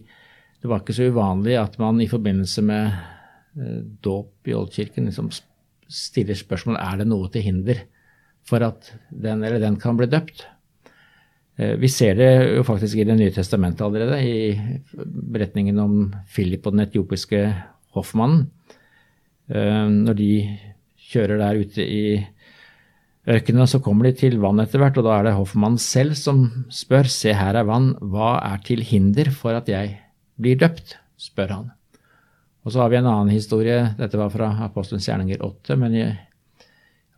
det 0.63 0.71
var 0.71 0.81
ikke 0.81 0.97
så 0.97 1.11
uvanlig 1.13 1.57
at 1.61 1.77
man 1.83 2.01
i 2.01 2.09
forbindelse 2.11 2.65
med 2.65 2.97
Eh, 3.57 3.81
dåp 4.01 4.49
i 4.49 4.55
Oldkirken 4.55 5.09
liksom 5.09 5.31
stiller 5.89 6.37
spørsmål 6.37 6.77
er 6.77 7.01
det 7.01 7.07
noe 7.09 7.31
til 7.33 7.47
hinder 7.47 7.87
for 8.47 8.61
at 8.67 8.91
den 9.09 9.45
eller 9.47 9.63
den 9.63 9.79
kan 9.81 9.97
bli 9.97 10.09
døpt. 10.13 10.45
Eh, 11.57 11.73
vi 11.81 11.89
ser 11.89 12.19
det 12.19 12.31
jo 12.59 12.67
faktisk 12.69 12.99
i 13.01 13.07
Det 13.09 13.17
nye 13.17 13.33
testamentet 13.33 13.81
allerede, 13.81 14.21
i 14.21 14.53
beretningen 14.93 15.79
om 15.81 16.13
Philip 16.29 16.67
og 16.67 16.77
den 16.77 16.85
etiopiske 16.85 17.41
hoffmannen. 17.97 18.51
Eh, 19.49 19.89
når 19.89 20.15
de 20.21 20.31
kjører 21.09 21.41
der 21.41 21.63
ute 21.63 21.83
i 21.83 22.27
ørkenen, 23.27 23.67
så 23.67 23.81
kommer 23.83 24.09
de 24.09 24.15
til 24.21 24.39
vann 24.43 24.63
etter 24.63 24.83
hvert, 24.83 24.99
og 25.01 25.07
da 25.07 25.17
er 25.17 25.29
det 25.29 25.37
hoffmannen 25.37 25.81
selv 25.83 26.15
som 26.19 26.45
spør, 26.73 27.09
se 27.11 27.35
her 27.35 27.59
er 27.59 27.67
vann, 27.67 27.95
hva 28.01 28.37
er 28.47 28.63
til 28.67 28.85
hinder 28.87 29.33
for 29.35 29.57
at 29.59 29.71
jeg 29.71 29.97
blir 30.41 30.59
døpt? 30.61 30.99
spør 31.17 31.53
han. 31.55 31.69
Og 32.67 32.75
så 32.75 32.83
har 32.83 32.91
vi 32.93 32.99
en 32.99 33.09
annen 33.09 33.33
historie, 33.33 33.79
dette 33.97 34.19
var 34.21 34.29
fra 34.35 34.51
Apostelens 34.67 35.07
gjerninger 35.09 35.41
8, 35.41 35.77
men 35.81 35.95
i 35.97 36.05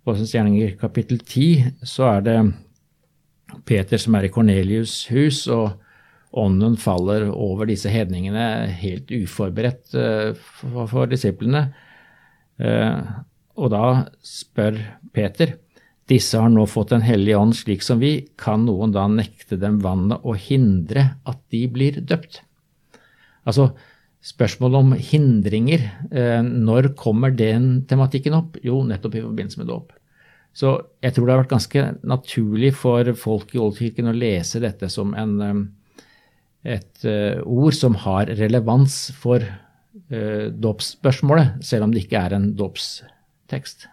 Apostelens 0.05 0.35
gjerninger 0.37 0.77
kapittel 0.79 1.19
10 1.19 1.83
så 1.83 2.07
er 2.13 2.25
det 2.27 2.39
Peter 3.67 3.99
som 4.01 4.15
er 4.15 4.29
i 4.29 4.33
Kornelius' 4.33 5.09
hus, 5.11 5.47
og 5.51 5.81
ånden 6.39 6.77
faller 6.81 7.27
over 7.33 7.69
disse 7.69 7.91
hedningene 7.91 8.69
helt 8.81 9.11
uforberedt 9.11 9.97
eh, 9.97 10.37
for, 10.37 11.09
disiplene. 11.09 11.65
Eh, 12.61 13.01
og 13.59 13.73
da 13.73 13.85
spør 14.23 14.79
Peter 15.17 15.57
disse 16.09 16.41
har 16.41 16.49
nå 16.49 16.65
fått 16.67 16.95
Den 16.95 17.05
hellige 17.05 17.37
ånd 17.39 17.57
slik 17.57 17.85
som 17.85 18.01
vi, 18.01 18.29
kan 18.41 18.65
noen 18.65 18.95
da 18.95 19.07
nekte 19.13 19.59
dem 19.61 19.79
vannet 19.85 20.25
og 20.25 20.41
hindre 20.49 21.11
at 21.29 21.41
de 21.53 21.67
blir 21.73 22.01
døpt? 22.01 22.43
Altså, 23.49 23.71
Spørsmål 24.19 24.75
om 24.75 24.93
hindringer, 24.93 25.85
eh, 26.11 26.43
når 26.43 26.95
kommer 26.99 27.31
den 27.31 27.85
tematikken 27.87 28.35
opp? 28.35 28.57
Jo, 28.65 28.83
nettopp 28.83 29.15
i 29.15 29.23
forbindelse 29.23 29.61
med 29.61 29.69
dåp. 29.71 29.93
Så 30.53 30.75
jeg 31.01 31.15
tror 31.15 31.27
det 31.27 31.35
har 31.35 31.43
vært 31.45 31.55
ganske 31.55 31.85
naturlig 32.03 32.73
for 32.75 33.13
folk 33.15 33.55
i 33.55 33.61
Oldkirken 33.63 34.11
å 34.11 34.17
lese 34.17 34.61
dette 34.61 34.91
som 34.91 35.15
en, 35.15 35.41
eh, 35.41 36.03
et 36.75 37.05
eh, 37.05 37.41
ord 37.47 37.73
som 37.75 37.95
har 37.95 38.27
relevans 38.27 39.13
for 39.15 39.41
dåpsspørsmålet, 40.09 41.59
selv 41.65 41.85
om 41.85 41.91
det 41.93 42.07
ikke 42.07 42.21
er 42.23 42.33
en 42.33 42.55
dåpstekst. 42.57 43.89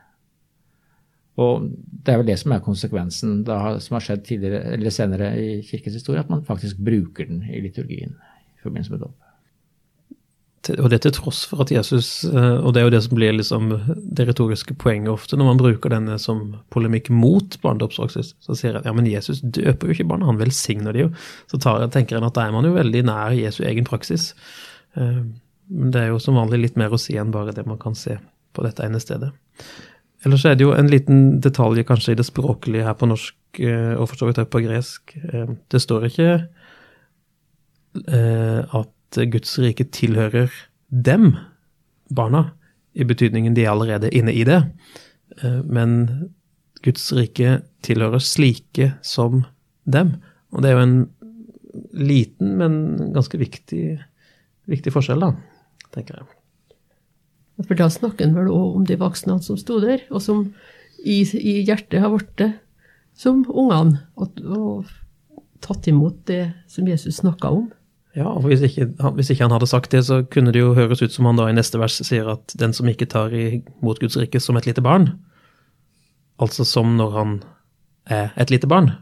Og 1.41 1.67
det 2.05 2.13
er 2.13 2.21
vel 2.21 2.29
det 2.29 2.37
som 2.39 2.53
er 2.55 2.63
konsekvensen 2.63 3.41
da, 3.47 3.59
som 3.83 3.97
har 3.97 4.05
skjedd 4.05 4.23
tidligere, 4.27 4.75
eller 4.77 4.93
senere 4.93 5.33
i 5.41 5.59
kirkens 5.67 5.97
historie, 5.99 6.23
at 6.23 6.31
man 6.31 6.45
faktisk 6.47 6.79
bruker 6.79 7.27
den 7.27 7.43
i 7.49 7.59
liturgien 7.63 8.15
i 8.15 8.63
forbindelse 8.63 8.95
med 8.95 9.03
dåp 9.03 9.25
og 10.73 10.89
det 10.89 11.01
til 11.03 11.13
tross 11.13 11.43
for 11.49 11.63
at 11.65 11.71
Jesus 11.73 12.23
eh, 12.25 12.57
Og 12.57 12.73
det 12.73 12.81
er 12.81 12.87
jo 12.87 12.93
det 12.95 13.01
som 13.05 13.15
blir 13.17 13.35
liksom 13.35 13.71
det 14.17 14.27
retoriske 14.29 14.75
poenget 14.81 15.11
ofte 15.13 15.37
når 15.37 15.49
man 15.51 15.61
bruker 15.61 15.93
denne 15.93 16.17
som 16.21 16.57
polemikk 16.73 17.11
mot 17.13 17.57
barnedåpspraksis. 17.61 18.33
Så 18.41 18.57
sier 18.57 18.77
en 18.77 18.87
ja, 18.87 18.93
men 18.95 19.09
Jesus 19.09 19.41
døper 19.43 19.89
jo 19.89 19.97
ikke 19.97 20.07
barna, 20.09 20.29
han 20.29 20.41
velsigner 20.41 20.95
de 20.95 21.05
jo. 21.05 21.09
Så 21.51 21.59
tar, 21.61 21.85
tenker 21.93 22.17
en 22.17 22.27
at 22.27 22.37
da 22.37 22.47
er 22.47 22.55
man 22.55 22.67
jo 22.67 22.75
veldig 22.75 23.03
nær 23.07 23.35
Jesu 23.37 23.63
egen 23.67 23.87
praksis. 23.87 24.31
Eh, 24.97 25.21
men 25.69 25.91
det 25.93 26.05
er 26.05 26.13
jo 26.13 26.21
som 26.21 26.37
vanlig 26.39 26.63
litt 26.63 26.79
mer 26.79 26.93
å 26.93 27.01
si 27.01 27.17
enn 27.19 27.33
bare 27.33 27.55
det 27.55 27.67
man 27.69 27.81
kan 27.81 27.97
se 27.97 28.17
på 28.55 28.65
dette 28.65 28.85
ene 28.85 29.01
stedet. 29.03 29.33
Ellers 30.25 30.45
er 30.45 30.57
det 30.57 30.65
jo 30.65 30.73
en 30.73 30.89
liten 30.89 31.39
detalj 31.43 31.83
kanskje 31.85 32.15
i 32.15 32.19
det 32.19 32.25
språklige 32.25 32.85
her 32.87 32.95
på 32.97 33.09
norsk, 33.09 33.37
eh, 33.61 33.93
og 33.93 34.09
for 34.09 34.19
så 34.19 34.29
vidt 34.29 34.41
også 34.41 34.53
på 34.53 34.63
gresk. 34.65 35.17
Det 35.71 35.81
står 35.81 36.09
ikke 36.09 36.29
at 37.95 39.19
Guds 39.31 39.53
rike 39.63 39.85
tilhører 39.95 40.51
dem, 40.89 41.29
barna, 42.11 42.49
i 42.95 43.03
betydningen 43.03 43.55
de 43.55 43.65
er 43.65 43.73
allerede 43.73 44.11
inne 44.15 44.33
i 44.33 44.43
det. 44.47 44.61
Eh, 45.41 45.61
men 45.63 45.97
Guds 46.85 47.09
rike 47.15 47.59
tilhører 47.85 48.23
slike 48.23 48.93
som 49.05 49.43
dem. 49.85 50.15
Og 50.53 50.63
det 50.63 50.71
er 50.71 50.77
jo 50.77 50.85
en 50.85 50.97
liten, 51.95 52.55
men 52.59 52.75
ganske 53.15 53.39
viktig, 53.41 53.97
viktig 54.71 54.93
forskjell, 54.95 55.23
da, 55.25 55.33
tenker 55.95 56.21
jeg. 56.21 56.29
For 57.63 57.77
da 57.79 57.87
snakker 57.91 58.25
en 58.25 58.35
vel 58.35 58.51
òg 58.51 58.81
om 58.81 58.85
de 58.87 58.97
voksne 58.99 59.37
som 59.43 59.57
sto 59.59 59.79
der, 59.83 60.03
og 60.11 60.23
som 60.23 60.49
i, 60.99 61.21
i 61.23 61.61
hjertet 61.63 62.01
har 62.03 62.11
blitt 62.11 62.43
som 63.15 63.45
ungene, 63.47 64.01
og, 64.19 64.41
og 64.43 64.91
tatt 65.63 65.87
imot 65.87 66.25
det 66.27 66.49
som 66.71 66.87
Jesus 66.89 67.21
snakka 67.21 67.53
om. 67.55 67.69
Ja, 68.15 68.29
og 68.31 68.47
hvis 68.47 68.63
ikke, 68.63 68.87
hvis 69.17 69.31
ikke, 69.31 69.43
han 69.43 69.55
hadde 69.55 69.67
sagt 69.67 69.91
det, 69.91 70.05
så 70.07 70.21
kunne 70.31 70.53
det 70.55 70.61
jo 70.61 70.75
høres 70.75 71.01
ut 71.03 71.11
som 71.11 71.27
han 71.27 71.39
da 71.39 71.49
i 71.51 71.55
neste 71.55 71.79
vers 71.79 71.97
sier 71.99 72.29
at 72.31 72.53
den 72.59 72.75
som 72.75 72.87
ikke 72.87 73.07
tar 73.11 73.33
imot 73.35 73.99
Guds 73.99 74.15
rike 74.19 74.39
som 74.43 74.55
et 74.55 74.67
lite 74.67 74.83
barn, 74.83 75.09
altså 76.39 76.67
som 76.67 76.95
når 76.99 77.11
han 77.15 77.33
er 78.11 78.31
et 78.39 78.53
lite 78.53 78.69
barn, 78.71 78.93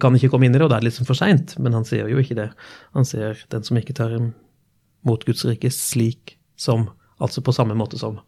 kan 0.00 0.14
ikke 0.16 0.30
komme 0.32 0.46
inn 0.46 0.54
i 0.54 0.60
det, 0.60 0.66
og 0.66 0.72
da 0.72 0.78
er 0.78 0.84
det 0.84 0.92
liksom 0.92 1.08
for 1.08 1.18
seint. 1.18 1.56
Men 1.60 1.74
han 1.76 1.86
sier 1.88 2.08
jo 2.08 2.20
ikke 2.20 2.36
det. 2.38 2.50
Han 2.96 3.08
sier 3.08 3.40
den 3.52 3.64
som 3.66 3.78
ikke 3.80 3.96
tar 3.96 4.14
imot 4.16 5.26
Guds 5.28 5.44
rike 5.48 5.72
slik 5.74 6.36
som, 6.60 6.86
altså 7.22 7.42
på 7.44 7.54
samme 7.54 7.76
måte 7.78 8.00
som. 8.00 8.20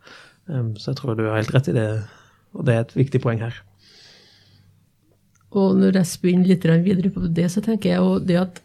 Så 0.46 0.90
jeg 0.90 0.98
tror 1.00 1.16
du 1.16 1.26
har 1.26 1.40
helt 1.40 1.54
rett 1.54 1.70
i 1.72 1.76
det, 1.76 1.86
og 2.54 2.66
det 2.68 2.74
er 2.74 2.84
et 2.84 2.96
viktig 2.96 3.20
poeng 3.24 3.42
her. 3.42 3.56
Og 5.54 5.76
når 5.78 6.00
jeg 6.00 6.10
spinner 6.10 6.50
litt 6.50 6.66
videre 6.66 7.12
på 7.14 7.28
det, 7.30 7.46
så 7.52 7.62
tenker 7.62 7.92
jeg 7.92 8.02
jo 8.02 8.18
det 8.18 8.38
at 8.40 8.60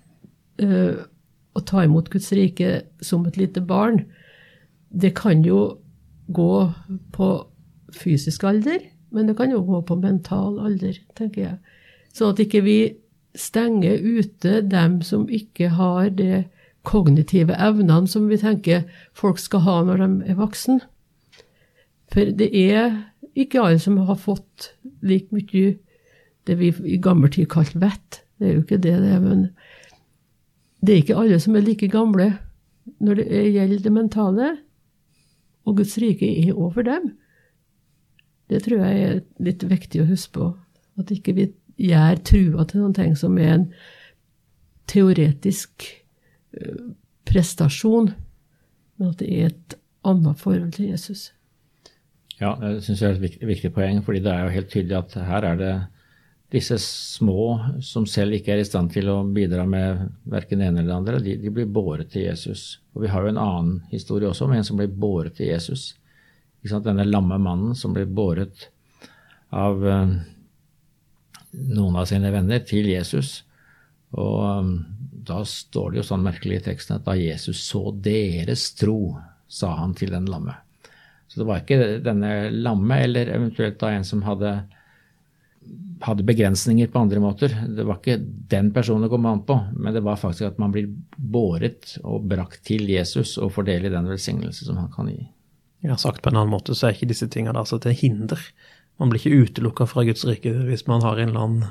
uh, 0.63 1.05
å 1.53 1.61
ta 1.65 1.83
imot 1.85 2.09
Guds 2.13 2.31
rike 2.35 2.81
som 3.05 3.27
et 3.29 3.37
lite 3.37 3.61
barn, 3.61 4.03
det 4.89 5.13
kan 5.17 5.43
jo 5.45 5.77
gå 6.33 6.53
på 7.13 7.29
fysisk 7.93 8.45
alder, 8.45 8.81
men 9.13 9.29
det 9.29 9.35
kan 9.37 9.53
jo 9.53 9.61
gå 9.65 9.81
på 9.85 9.97
mental 10.01 10.59
alder, 10.61 10.97
tenker 11.17 11.41
jeg. 11.45 11.77
Sånn 12.13 12.33
at 12.33 12.41
ikke 12.41 12.61
vi 12.65 12.79
stenger 13.37 14.01
ute 14.01 14.59
dem 14.65 14.99
som 15.05 15.27
ikke 15.29 15.71
har 15.77 16.09
de 16.17 16.43
kognitive 16.89 17.55
evnene 17.61 18.09
som 18.09 18.27
vi 18.29 18.39
tenker 18.41 18.87
folk 19.17 19.39
skal 19.41 19.63
ha 19.67 19.75
når 19.85 20.01
de 20.01 20.31
er 20.33 20.39
voksen. 20.39 20.81
For 22.09 22.31
det 22.33 22.49
er 22.57 22.95
ikke 23.37 23.61
alle 23.61 23.79
som 23.81 23.99
har 24.07 24.17
fått 24.19 24.71
like 25.05 25.29
mye 25.35 25.77
det 26.49 26.57
vi 26.57 26.71
i 26.89 26.97
gammel 27.01 27.29
tid 27.33 27.49
kalte 27.51 27.79
vett. 27.81 28.23
Det 28.39 28.47
er 28.47 28.55
jo 28.55 28.63
ikke 28.63 28.81
det 28.81 28.95
det 29.03 29.11
er, 29.13 29.21
men 29.21 29.49
det 30.81 30.93
er 30.93 31.03
ikke 31.03 31.19
alle 31.21 31.39
som 31.43 31.55
er 31.55 31.65
like 31.65 31.91
gamle 31.91 32.31
når 33.03 33.19
det 33.19 33.41
gjelder 33.53 33.83
det 33.85 33.93
mentale, 33.93 34.47
og 35.67 35.77
Guds 35.77 35.97
rike 36.01 36.25
er 36.25 36.57
over 36.57 36.81
dem. 36.87 37.11
Det 38.49 38.63
tror 38.65 38.81
jeg 38.81 39.03
er 39.05 39.19
litt 39.45 39.63
viktig 39.69 40.01
å 40.01 40.07
huske 40.09 40.33
på. 40.39 40.47
At 40.97 41.11
ikke 41.13 41.35
vi 41.37 41.45
gjør 41.77 42.23
trua 42.25 42.65
til 42.65 42.81
noen 42.81 42.95
ting 42.97 43.13
som 43.19 43.37
er 43.37 43.51
en 43.53 43.67
teoretisk 44.89 45.85
prestasjon, 47.29 48.13
men 48.97 49.11
at 49.13 49.21
det 49.21 49.29
er 49.29 49.51
et 49.51 49.77
annet 50.07 50.39
forhold 50.41 50.73
til 50.75 50.89
Jesus. 50.91 51.29
Ja, 52.39 52.53
det 52.61 52.85
syns 52.85 53.01
jeg 53.01 53.09
er 53.09 53.17
et 53.17 53.23
viktig, 53.23 53.47
viktig, 53.49 53.71
poeng, 53.75 54.01
fordi 54.03 54.21
det 54.23 54.31
er 54.31 54.45
jo 54.45 54.55
helt 54.55 54.69
tydelig 54.71 54.97
at 55.01 55.15
her 55.27 55.47
er 55.49 55.59
det 55.59 55.73
disse 56.49 56.79
små 56.81 57.59
som 57.85 58.07
selv 58.09 58.33
ikke 58.33 58.55
er 58.55 58.63
i 58.63 58.65
stand 58.65 58.89
til 58.93 59.09
å 59.11 59.19
bidra 59.35 59.67
med 59.69 60.07
verken 60.31 60.61
det 60.61 60.69
ene 60.69 60.81
eller 60.81 60.89
det 60.89 60.97
andre, 60.97 61.19
de, 61.21 61.35
de, 61.43 61.51
blir 61.53 61.69
båret 61.69 62.09
til 62.13 62.25
Jesus. 62.25 62.79
Og 62.95 63.03
Vi 63.03 63.11
har 63.11 63.25
jo 63.25 63.33
en 63.33 63.41
annen 63.43 63.75
historie 63.91 64.29
også 64.29 64.47
om 64.47 64.55
en 64.55 64.65
som 64.65 64.79
blir 64.79 64.89
båret 64.89 65.35
til 65.37 65.51
Jesus. 65.51 65.91
Denne 66.63 67.05
lamme 67.05 67.37
mannen 67.39 67.75
som 67.77 67.93
blir 67.93 68.09
båret 68.09 68.65
av 69.55 69.83
uh, 69.83 70.15
noen 71.51 71.99
av 71.99 72.09
sine 72.09 72.31
venner 72.33 72.63
til 72.65 72.89
Jesus. 72.89 73.43
Og 74.17 74.73
da 75.29 75.43
står 75.47 75.91
det 75.91 76.01
jo 76.01 76.07
sånn 76.09 76.25
merkelig 76.25 76.59
i 76.59 76.65
teksten 76.71 76.97
at 76.97 77.05
da 77.07 77.15
Jesus 77.17 77.61
så 77.67 77.89
deres 77.93 78.71
tro, 78.79 79.15
sa 79.49 79.71
han 79.79 79.95
til 79.97 80.11
den 80.13 80.27
lamme. 80.29 80.53
Så 81.29 81.41
det 81.41 81.47
var 81.49 81.61
ikke 81.61 82.01
denne 82.05 82.49
lamme, 82.53 82.99
eller 83.05 83.31
eventuelt 83.33 83.79
da 83.81 83.93
en 83.93 84.05
som 84.07 84.25
hadde 84.25 84.59
hadde 86.01 86.23
begrensninger 86.23 86.87
på 86.87 86.99
andre 86.99 87.19
måter. 87.19 87.53
Det 87.67 87.83
var 87.83 87.99
ikke 87.99 88.19
den 88.51 88.71
personen 88.75 89.05
det 89.05 89.11
kom 89.11 89.25
an 89.27 89.43
på, 89.45 89.57
men 89.75 89.93
det 89.93 90.03
var 90.05 90.19
faktisk 90.19 90.47
at 90.47 90.61
man 90.61 90.71
blir 90.73 90.87
båret 91.17 91.97
og 92.03 92.25
brakt 92.29 92.63
til 92.67 92.87
Jesus 92.89 93.37
og 93.37 93.51
får 93.55 93.69
i 93.75 93.91
den 93.91 94.07
velsignelse 94.07 94.65
som 94.65 94.79
han 94.79 94.91
kan 94.93 95.11
gi. 95.11 95.27
Ja, 95.83 95.97
Sagt 95.97 96.21
på 96.21 96.31
en 96.31 96.39
annen 96.39 96.53
måte 96.53 96.75
så 96.75 96.87
er 96.87 96.95
ikke 96.95 97.11
disse 97.11 97.27
tingene 97.31 97.59
altså 97.59 97.79
til 97.83 97.95
hinder. 97.95 98.39
Man 98.99 99.11
blir 99.11 99.21
ikke 99.21 99.47
utelukka 99.47 99.87
fra 99.87 100.03
Guds 100.07 100.25
rike 100.27 100.51
hvis 100.67 100.87
man 100.87 101.03
har 101.03 101.19
en 101.19 101.31
eller 101.31 101.45
annen 101.45 101.67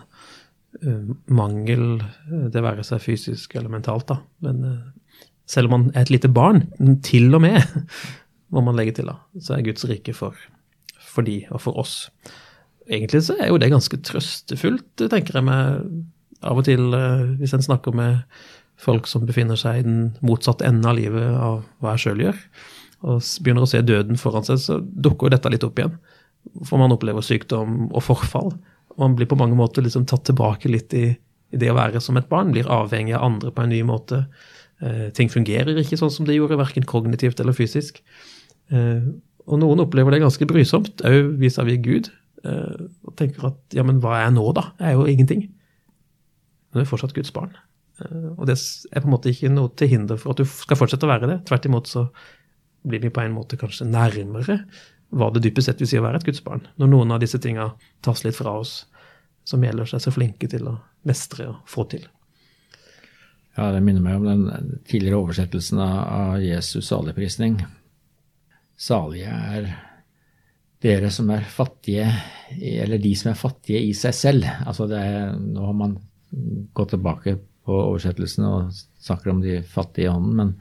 mangel, 1.26 2.00
eh, 2.00 2.48
det 2.54 2.64
være 2.64 2.86
seg 2.86 3.02
fysisk 3.04 3.56
eller 3.58 3.72
mentalt, 3.72 4.08
da. 4.10 4.20
Men 4.44 4.64
uh, 4.64 5.22
selv 5.48 5.70
om 5.70 5.76
man 5.76 5.88
er 5.94 6.06
et 6.06 6.14
lite 6.14 6.30
barn, 6.32 6.66
til 7.04 7.34
og 7.34 7.42
med, 7.46 7.62
må 8.54 8.64
man 8.64 8.78
legge 8.78 8.98
til, 8.98 9.10
da, 9.10 9.18
så 9.42 9.56
er 9.56 9.66
Guds 9.66 9.88
rike 9.88 10.14
for, 10.16 10.36
for 10.98 11.26
de 11.26 11.42
og 11.50 11.64
for 11.64 11.80
oss 11.80 12.06
egentlig 12.88 13.24
så 13.26 13.36
er 13.38 13.52
jo 13.52 13.58
det 13.60 13.70
ganske 13.72 14.00
trøstefullt, 14.08 15.04
tenker 15.08 15.38
jeg 15.38 15.46
meg 15.46 15.84
av 16.46 16.60
og 16.60 16.66
til, 16.68 16.92
eh, 16.94 17.34
hvis 17.40 17.54
en 17.56 17.64
snakker 17.64 17.94
med 17.94 18.22
folk 18.78 19.08
som 19.10 19.26
befinner 19.26 19.58
seg 19.58 19.80
i 19.80 19.86
den 19.86 20.00
motsatte 20.22 20.66
enden 20.66 20.86
av 20.86 20.96
livet 20.96 21.34
av 21.34 21.64
hva 21.82 21.96
jeg 21.96 22.04
sjøl 22.06 22.24
gjør, 22.28 22.38
og 23.08 23.22
begynner 23.42 23.66
å 23.66 23.70
se 23.70 23.82
døden 23.82 24.18
foran 24.18 24.46
seg, 24.46 24.60
så 24.62 24.78
dukker 24.80 25.28
jo 25.28 25.34
dette 25.34 25.50
litt 25.50 25.66
opp 25.66 25.78
igjen. 25.78 25.98
For 26.64 26.80
man 26.80 26.94
opplever 26.94 27.22
sykdom 27.22 27.90
og 27.90 28.02
forfall. 28.02 28.52
Og 28.98 29.06
man 29.06 29.16
blir 29.18 29.30
på 29.30 29.38
mange 29.38 29.56
måter 29.58 29.84
liksom 29.86 30.06
tatt 30.10 30.26
tilbake 30.26 30.70
litt 30.70 30.94
i, 30.98 31.06
i, 31.14 31.58
det 31.60 31.70
å 31.70 31.78
være 31.78 32.02
som 32.02 32.18
et 32.18 32.28
barn. 32.30 32.50
Blir 32.54 32.68
avhengig 32.70 33.14
av 33.16 33.28
andre 33.28 33.52
på 33.54 33.62
en 33.64 33.70
ny 33.72 33.80
måte. 33.86 34.24
Eh, 34.82 35.08
ting 35.14 35.30
fungerer 35.30 35.78
ikke 35.78 36.00
sånn 36.00 36.12
som 36.12 36.26
det 36.26 36.36
gjorde, 36.36 36.58
verken 36.58 36.86
kognitivt 36.88 37.40
eller 37.40 37.56
fysisk. 37.56 38.02
Eh, 38.74 39.06
og 39.48 39.62
noen 39.62 39.84
opplever 39.86 40.12
det 40.12 40.24
ganske 40.24 40.48
brysomt, 40.50 41.00
òg 41.06 41.38
vis-à-vis 41.40 41.80
Gud. 41.86 42.10
Eh, 42.44 42.82
og 43.06 43.14
tenker 43.18 43.48
at 43.52 43.78
ja, 43.78 43.86
men 43.86 44.02
hva 44.02 44.18
er 44.18 44.26
jeg 44.26 44.36
nå, 44.36 44.44
da? 44.58 44.68
Jeg 44.82 44.90
er 44.90 44.98
jo 44.98 45.08
ingenting. 45.14 45.46
Men 46.68 46.82
du 46.82 46.84
er 46.84 46.90
fortsatt 46.90 47.14
Guds 47.16 47.32
barn. 47.34 47.54
Eh, 48.02 48.28
og 48.34 48.44
det 48.50 48.58
er 48.58 49.02
på 49.02 49.08
en 49.08 49.14
måte 49.14 49.32
ikke 49.32 49.52
noe 49.52 49.72
til 49.78 49.94
hinder 49.94 50.20
for 50.20 50.34
at 50.34 50.42
du 50.42 50.50
skal 50.50 50.78
fortsette 50.80 51.06
å 51.06 51.12
være 51.14 51.30
det. 51.30 51.40
Tvert 51.48 51.70
imot 51.70 51.90
så 51.90 52.08
blir 52.88 53.02
vi 53.02 53.12
på 53.14 53.22
en 53.22 53.34
måte 53.34 53.58
kanskje 53.60 53.88
nærmere 53.88 54.62
hva 55.10 55.30
det 55.32 55.42
dypest 55.44 55.70
sett 55.70 55.80
vil 55.80 55.88
si 55.90 55.98
å 55.98 56.04
være 56.04 56.20
et 56.20 56.28
Guds 56.28 56.44
barn. 56.44 56.66
Når 56.76 56.92
noen 56.92 57.14
av 57.14 57.22
disse 57.22 57.40
tinga 57.40 57.70
tas 58.04 58.24
litt 58.26 58.36
fra 58.36 58.58
oss, 58.60 58.82
som 59.48 59.64
gjelder 59.64 59.88
seg 59.88 60.04
så 60.04 60.12
flinke 60.12 60.48
til 60.50 60.68
å 60.68 60.76
mestre 61.08 61.48
og 61.48 61.60
få 61.70 61.86
til. 61.88 62.04
Ja, 63.56 63.72
det 63.74 63.80
minner 63.82 64.04
meg 64.04 64.20
om 64.20 64.26
den 64.28 64.80
tidligere 64.86 65.18
oversettelsen 65.22 65.80
av 65.82 66.36
Jesus' 66.44 66.90
saligprisning. 66.92 67.56
Salige 68.78 69.32
er 69.32 69.70
dere 70.84 71.10
som 71.10 71.30
er 71.34 71.48
fattige, 71.50 72.06
eller 72.54 73.00
de 73.02 73.14
som 73.18 73.32
er 73.32 73.40
fattige 73.40 73.80
i 73.82 73.94
seg 73.98 74.14
selv. 74.14 74.46
Altså 74.62 74.86
er, 74.94 75.32
nå 75.34 75.64
har 75.66 75.74
man 75.74 75.96
gått 76.76 76.92
tilbake 76.94 77.34
på 77.66 77.80
oversettelsen 77.88 78.46
og 78.46 78.76
snakker 79.02 79.32
om 79.32 79.42
de 79.42 79.58
fattige 79.66 80.06
i 80.06 80.12
ånden, 80.12 80.36
men, 80.38 80.52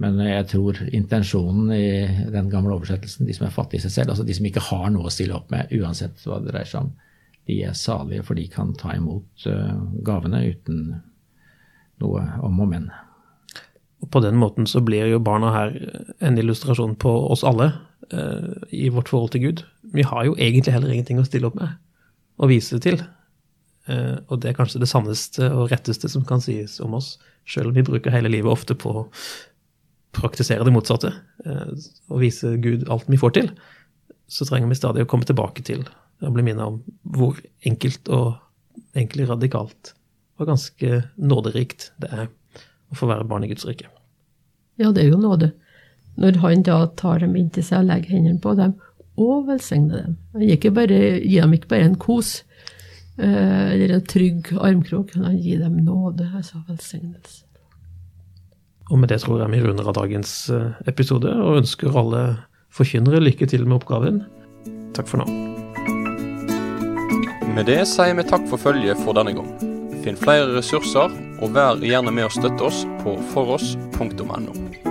men, 0.00 0.16
jeg 0.24 0.46
tror 0.48 0.78
intensjonen 0.96 1.68
i 1.76 2.30
den 2.32 2.48
gamle 2.52 2.72
oversettelsen, 2.78 3.26
de 3.28 3.34
som 3.36 3.44
er 3.46 3.52
fattige 3.52 3.82
i 3.82 3.84
seg 3.84 3.92
selv, 3.98 4.14
altså 4.14 4.24
de 4.24 4.36
som 4.36 4.46
ikke 4.48 4.62
har 4.70 4.86
noe 4.94 5.10
å 5.10 5.12
stille 5.12 5.36
opp 5.36 5.50
med, 5.52 5.68
uansett 5.76 6.22
hva 6.24 6.38
det 6.40 6.54
dreier 6.54 6.70
seg 6.70 6.86
om, 6.86 6.94
de 7.50 7.58
er 7.68 7.76
salige, 7.76 8.24
for 8.24 8.38
de 8.38 8.46
kan 8.48 8.72
ta 8.80 8.94
imot 8.96 9.44
uh, 9.50 9.76
gavene 10.06 10.40
uten 10.46 10.80
noe 12.00 12.24
om 12.46 12.62
og 12.64 12.70
men. 12.70 12.88
Og 14.00 14.08
På 14.08 14.22
den 14.24 14.40
måten 14.40 14.68
så 14.70 14.80
blir 14.80 15.10
jo 15.10 15.20
barna 15.20 15.52
her 15.52 15.76
en 16.24 16.40
illustrasjon 16.40 16.96
på 17.00 17.12
oss 17.34 17.44
alle 17.44 17.68
uh, 18.14 18.56
i 18.72 18.88
vårt 18.88 19.12
forhold 19.12 19.34
til 19.34 19.44
Gud. 19.44 19.64
Vi 19.92 20.06
har 20.06 20.30
jo 20.30 20.38
egentlig 20.38 20.78
heller 20.78 20.94
ingenting 20.94 21.20
å 21.20 21.26
stille 21.28 21.50
opp 21.50 21.60
med 21.60 21.76
og 22.40 22.48
vise 22.48 22.78
det 22.78 22.86
til. 22.86 23.02
Og 23.90 24.38
det 24.40 24.48
er 24.48 24.54
kanskje 24.54 24.78
det 24.80 24.86
sanneste 24.88 25.48
og 25.50 25.72
retteste 25.72 26.08
som 26.08 26.22
kan 26.24 26.40
sies 26.40 26.76
om 26.80 26.94
oss, 26.96 27.18
sjøl 27.44 27.68
om 27.68 27.74
vi 27.76 27.82
bruker 27.84 28.14
hele 28.14 28.30
livet 28.32 28.48
ofte 28.52 28.76
på 28.78 29.02
praktisere 30.16 30.66
det 30.66 30.74
motsatte 30.74 31.12
uh, 31.46 31.72
og 32.10 32.22
vise 32.22 32.56
Gud 32.62 32.88
alt 32.90 33.08
vi 33.10 33.20
får 33.20 33.36
til. 33.36 33.50
Så 34.30 34.46
trenger 34.48 34.70
vi 34.70 34.78
stadig 34.78 35.04
å 35.04 35.10
komme 35.10 35.28
tilbake 35.28 35.64
til 35.66 35.84
og 36.20 36.34
bli 36.34 36.44
minnet 36.44 36.66
om 36.66 36.80
hvor 37.16 37.38
enkelt 37.66 38.10
og 38.12 38.34
egentlig 38.92 39.28
radikalt 39.30 39.94
og 40.40 40.48
ganske 40.50 41.02
nåderikt 41.20 41.90
det 42.00 42.10
er 42.12 42.28
å 42.90 42.98
få 42.98 43.08
være 43.10 43.26
barn 43.28 43.44
i 43.46 43.50
Guds 43.50 43.66
rike. 43.68 43.88
Ja, 44.80 44.90
det 44.92 45.04
er 45.04 45.12
jo 45.12 45.20
nåde. 45.20 45.52
Når 46.20 46.40
han 46.42 46.64
da 46.66 46.82
tar 46.98 47.22
dem 47.22 47.36
inntil 47.38 47.64
seg 47.64 47.84
og 47.84 47.90
legger 47.90 48.16
hendene 48.16 48.42
på 48.42 48.54
dem 48.58 48.74
og 49.20 49.46
velsigner 49.50 50.06
dem. 50.06 50.16
Han 50.34 50.46
gir, 50.46 50.72
bare, 50.74 51.00
gir 51.20 51.44
dem 51.44 51.54
ikke 51.56 51.70
bare 51.74 51.88
en 51.90 51.98
kos 52.00 52.40
eh, 53.20 53.74
eller 53.74 53.96
en 53.96 54.08
trygg 54.08 54.50
armkrok, 54.56 55.14
han 55.18 55.38
gir 55.38 55.60
dem 55.62 55.80
nåde, 55.84 56.30
altså 56.36 56.62
velsignelse. 56.68 57.44
Og 58.90 58.98
med 58.98 59.12
det 59.12 59.20
tror 59.22 59.40
jeg 59.42 59.52
vi 59.52 59.62
runder 59.62 59.86
av 59.86 59.96
dagens 60.00 60.34
eh, 60.50 60.72
episode, 60.90 61.30
og 61.30 61.62
ønsker 61.62 61.96
alle 61.96 62.24
forkynnere 62.74 63.22
lykke 63.22 63.48
til 63.50 63.66
med 63.66 63.78
oppgaven. 63.80 64.22
Takk 64.96 65.10
for 65.10 65.22
nå. 65.22 65.28
Med 67.54 67.66
det 67.70 67.82
sier 67.90 68.14
vi 68.18 68.26
takk 68.26 68.46
for 68.50 68.62
følget 68.62 68.98
for 69.04 69.16
denne 69.18 69.34
gang. 69.38 69.50
Finn 70.04 70.18
flere 70.18 70.50
ressurser, 70.56 71.12
og 71.40 71.56
vær 71.56 71.82
gjerne 71.84 72.14
med 72.14 72.28
å 72.28 72.34
støtte 72.34 72.70
oss 72.70 72.84
på 73.04 73.18
foross.no. 73.34 74.89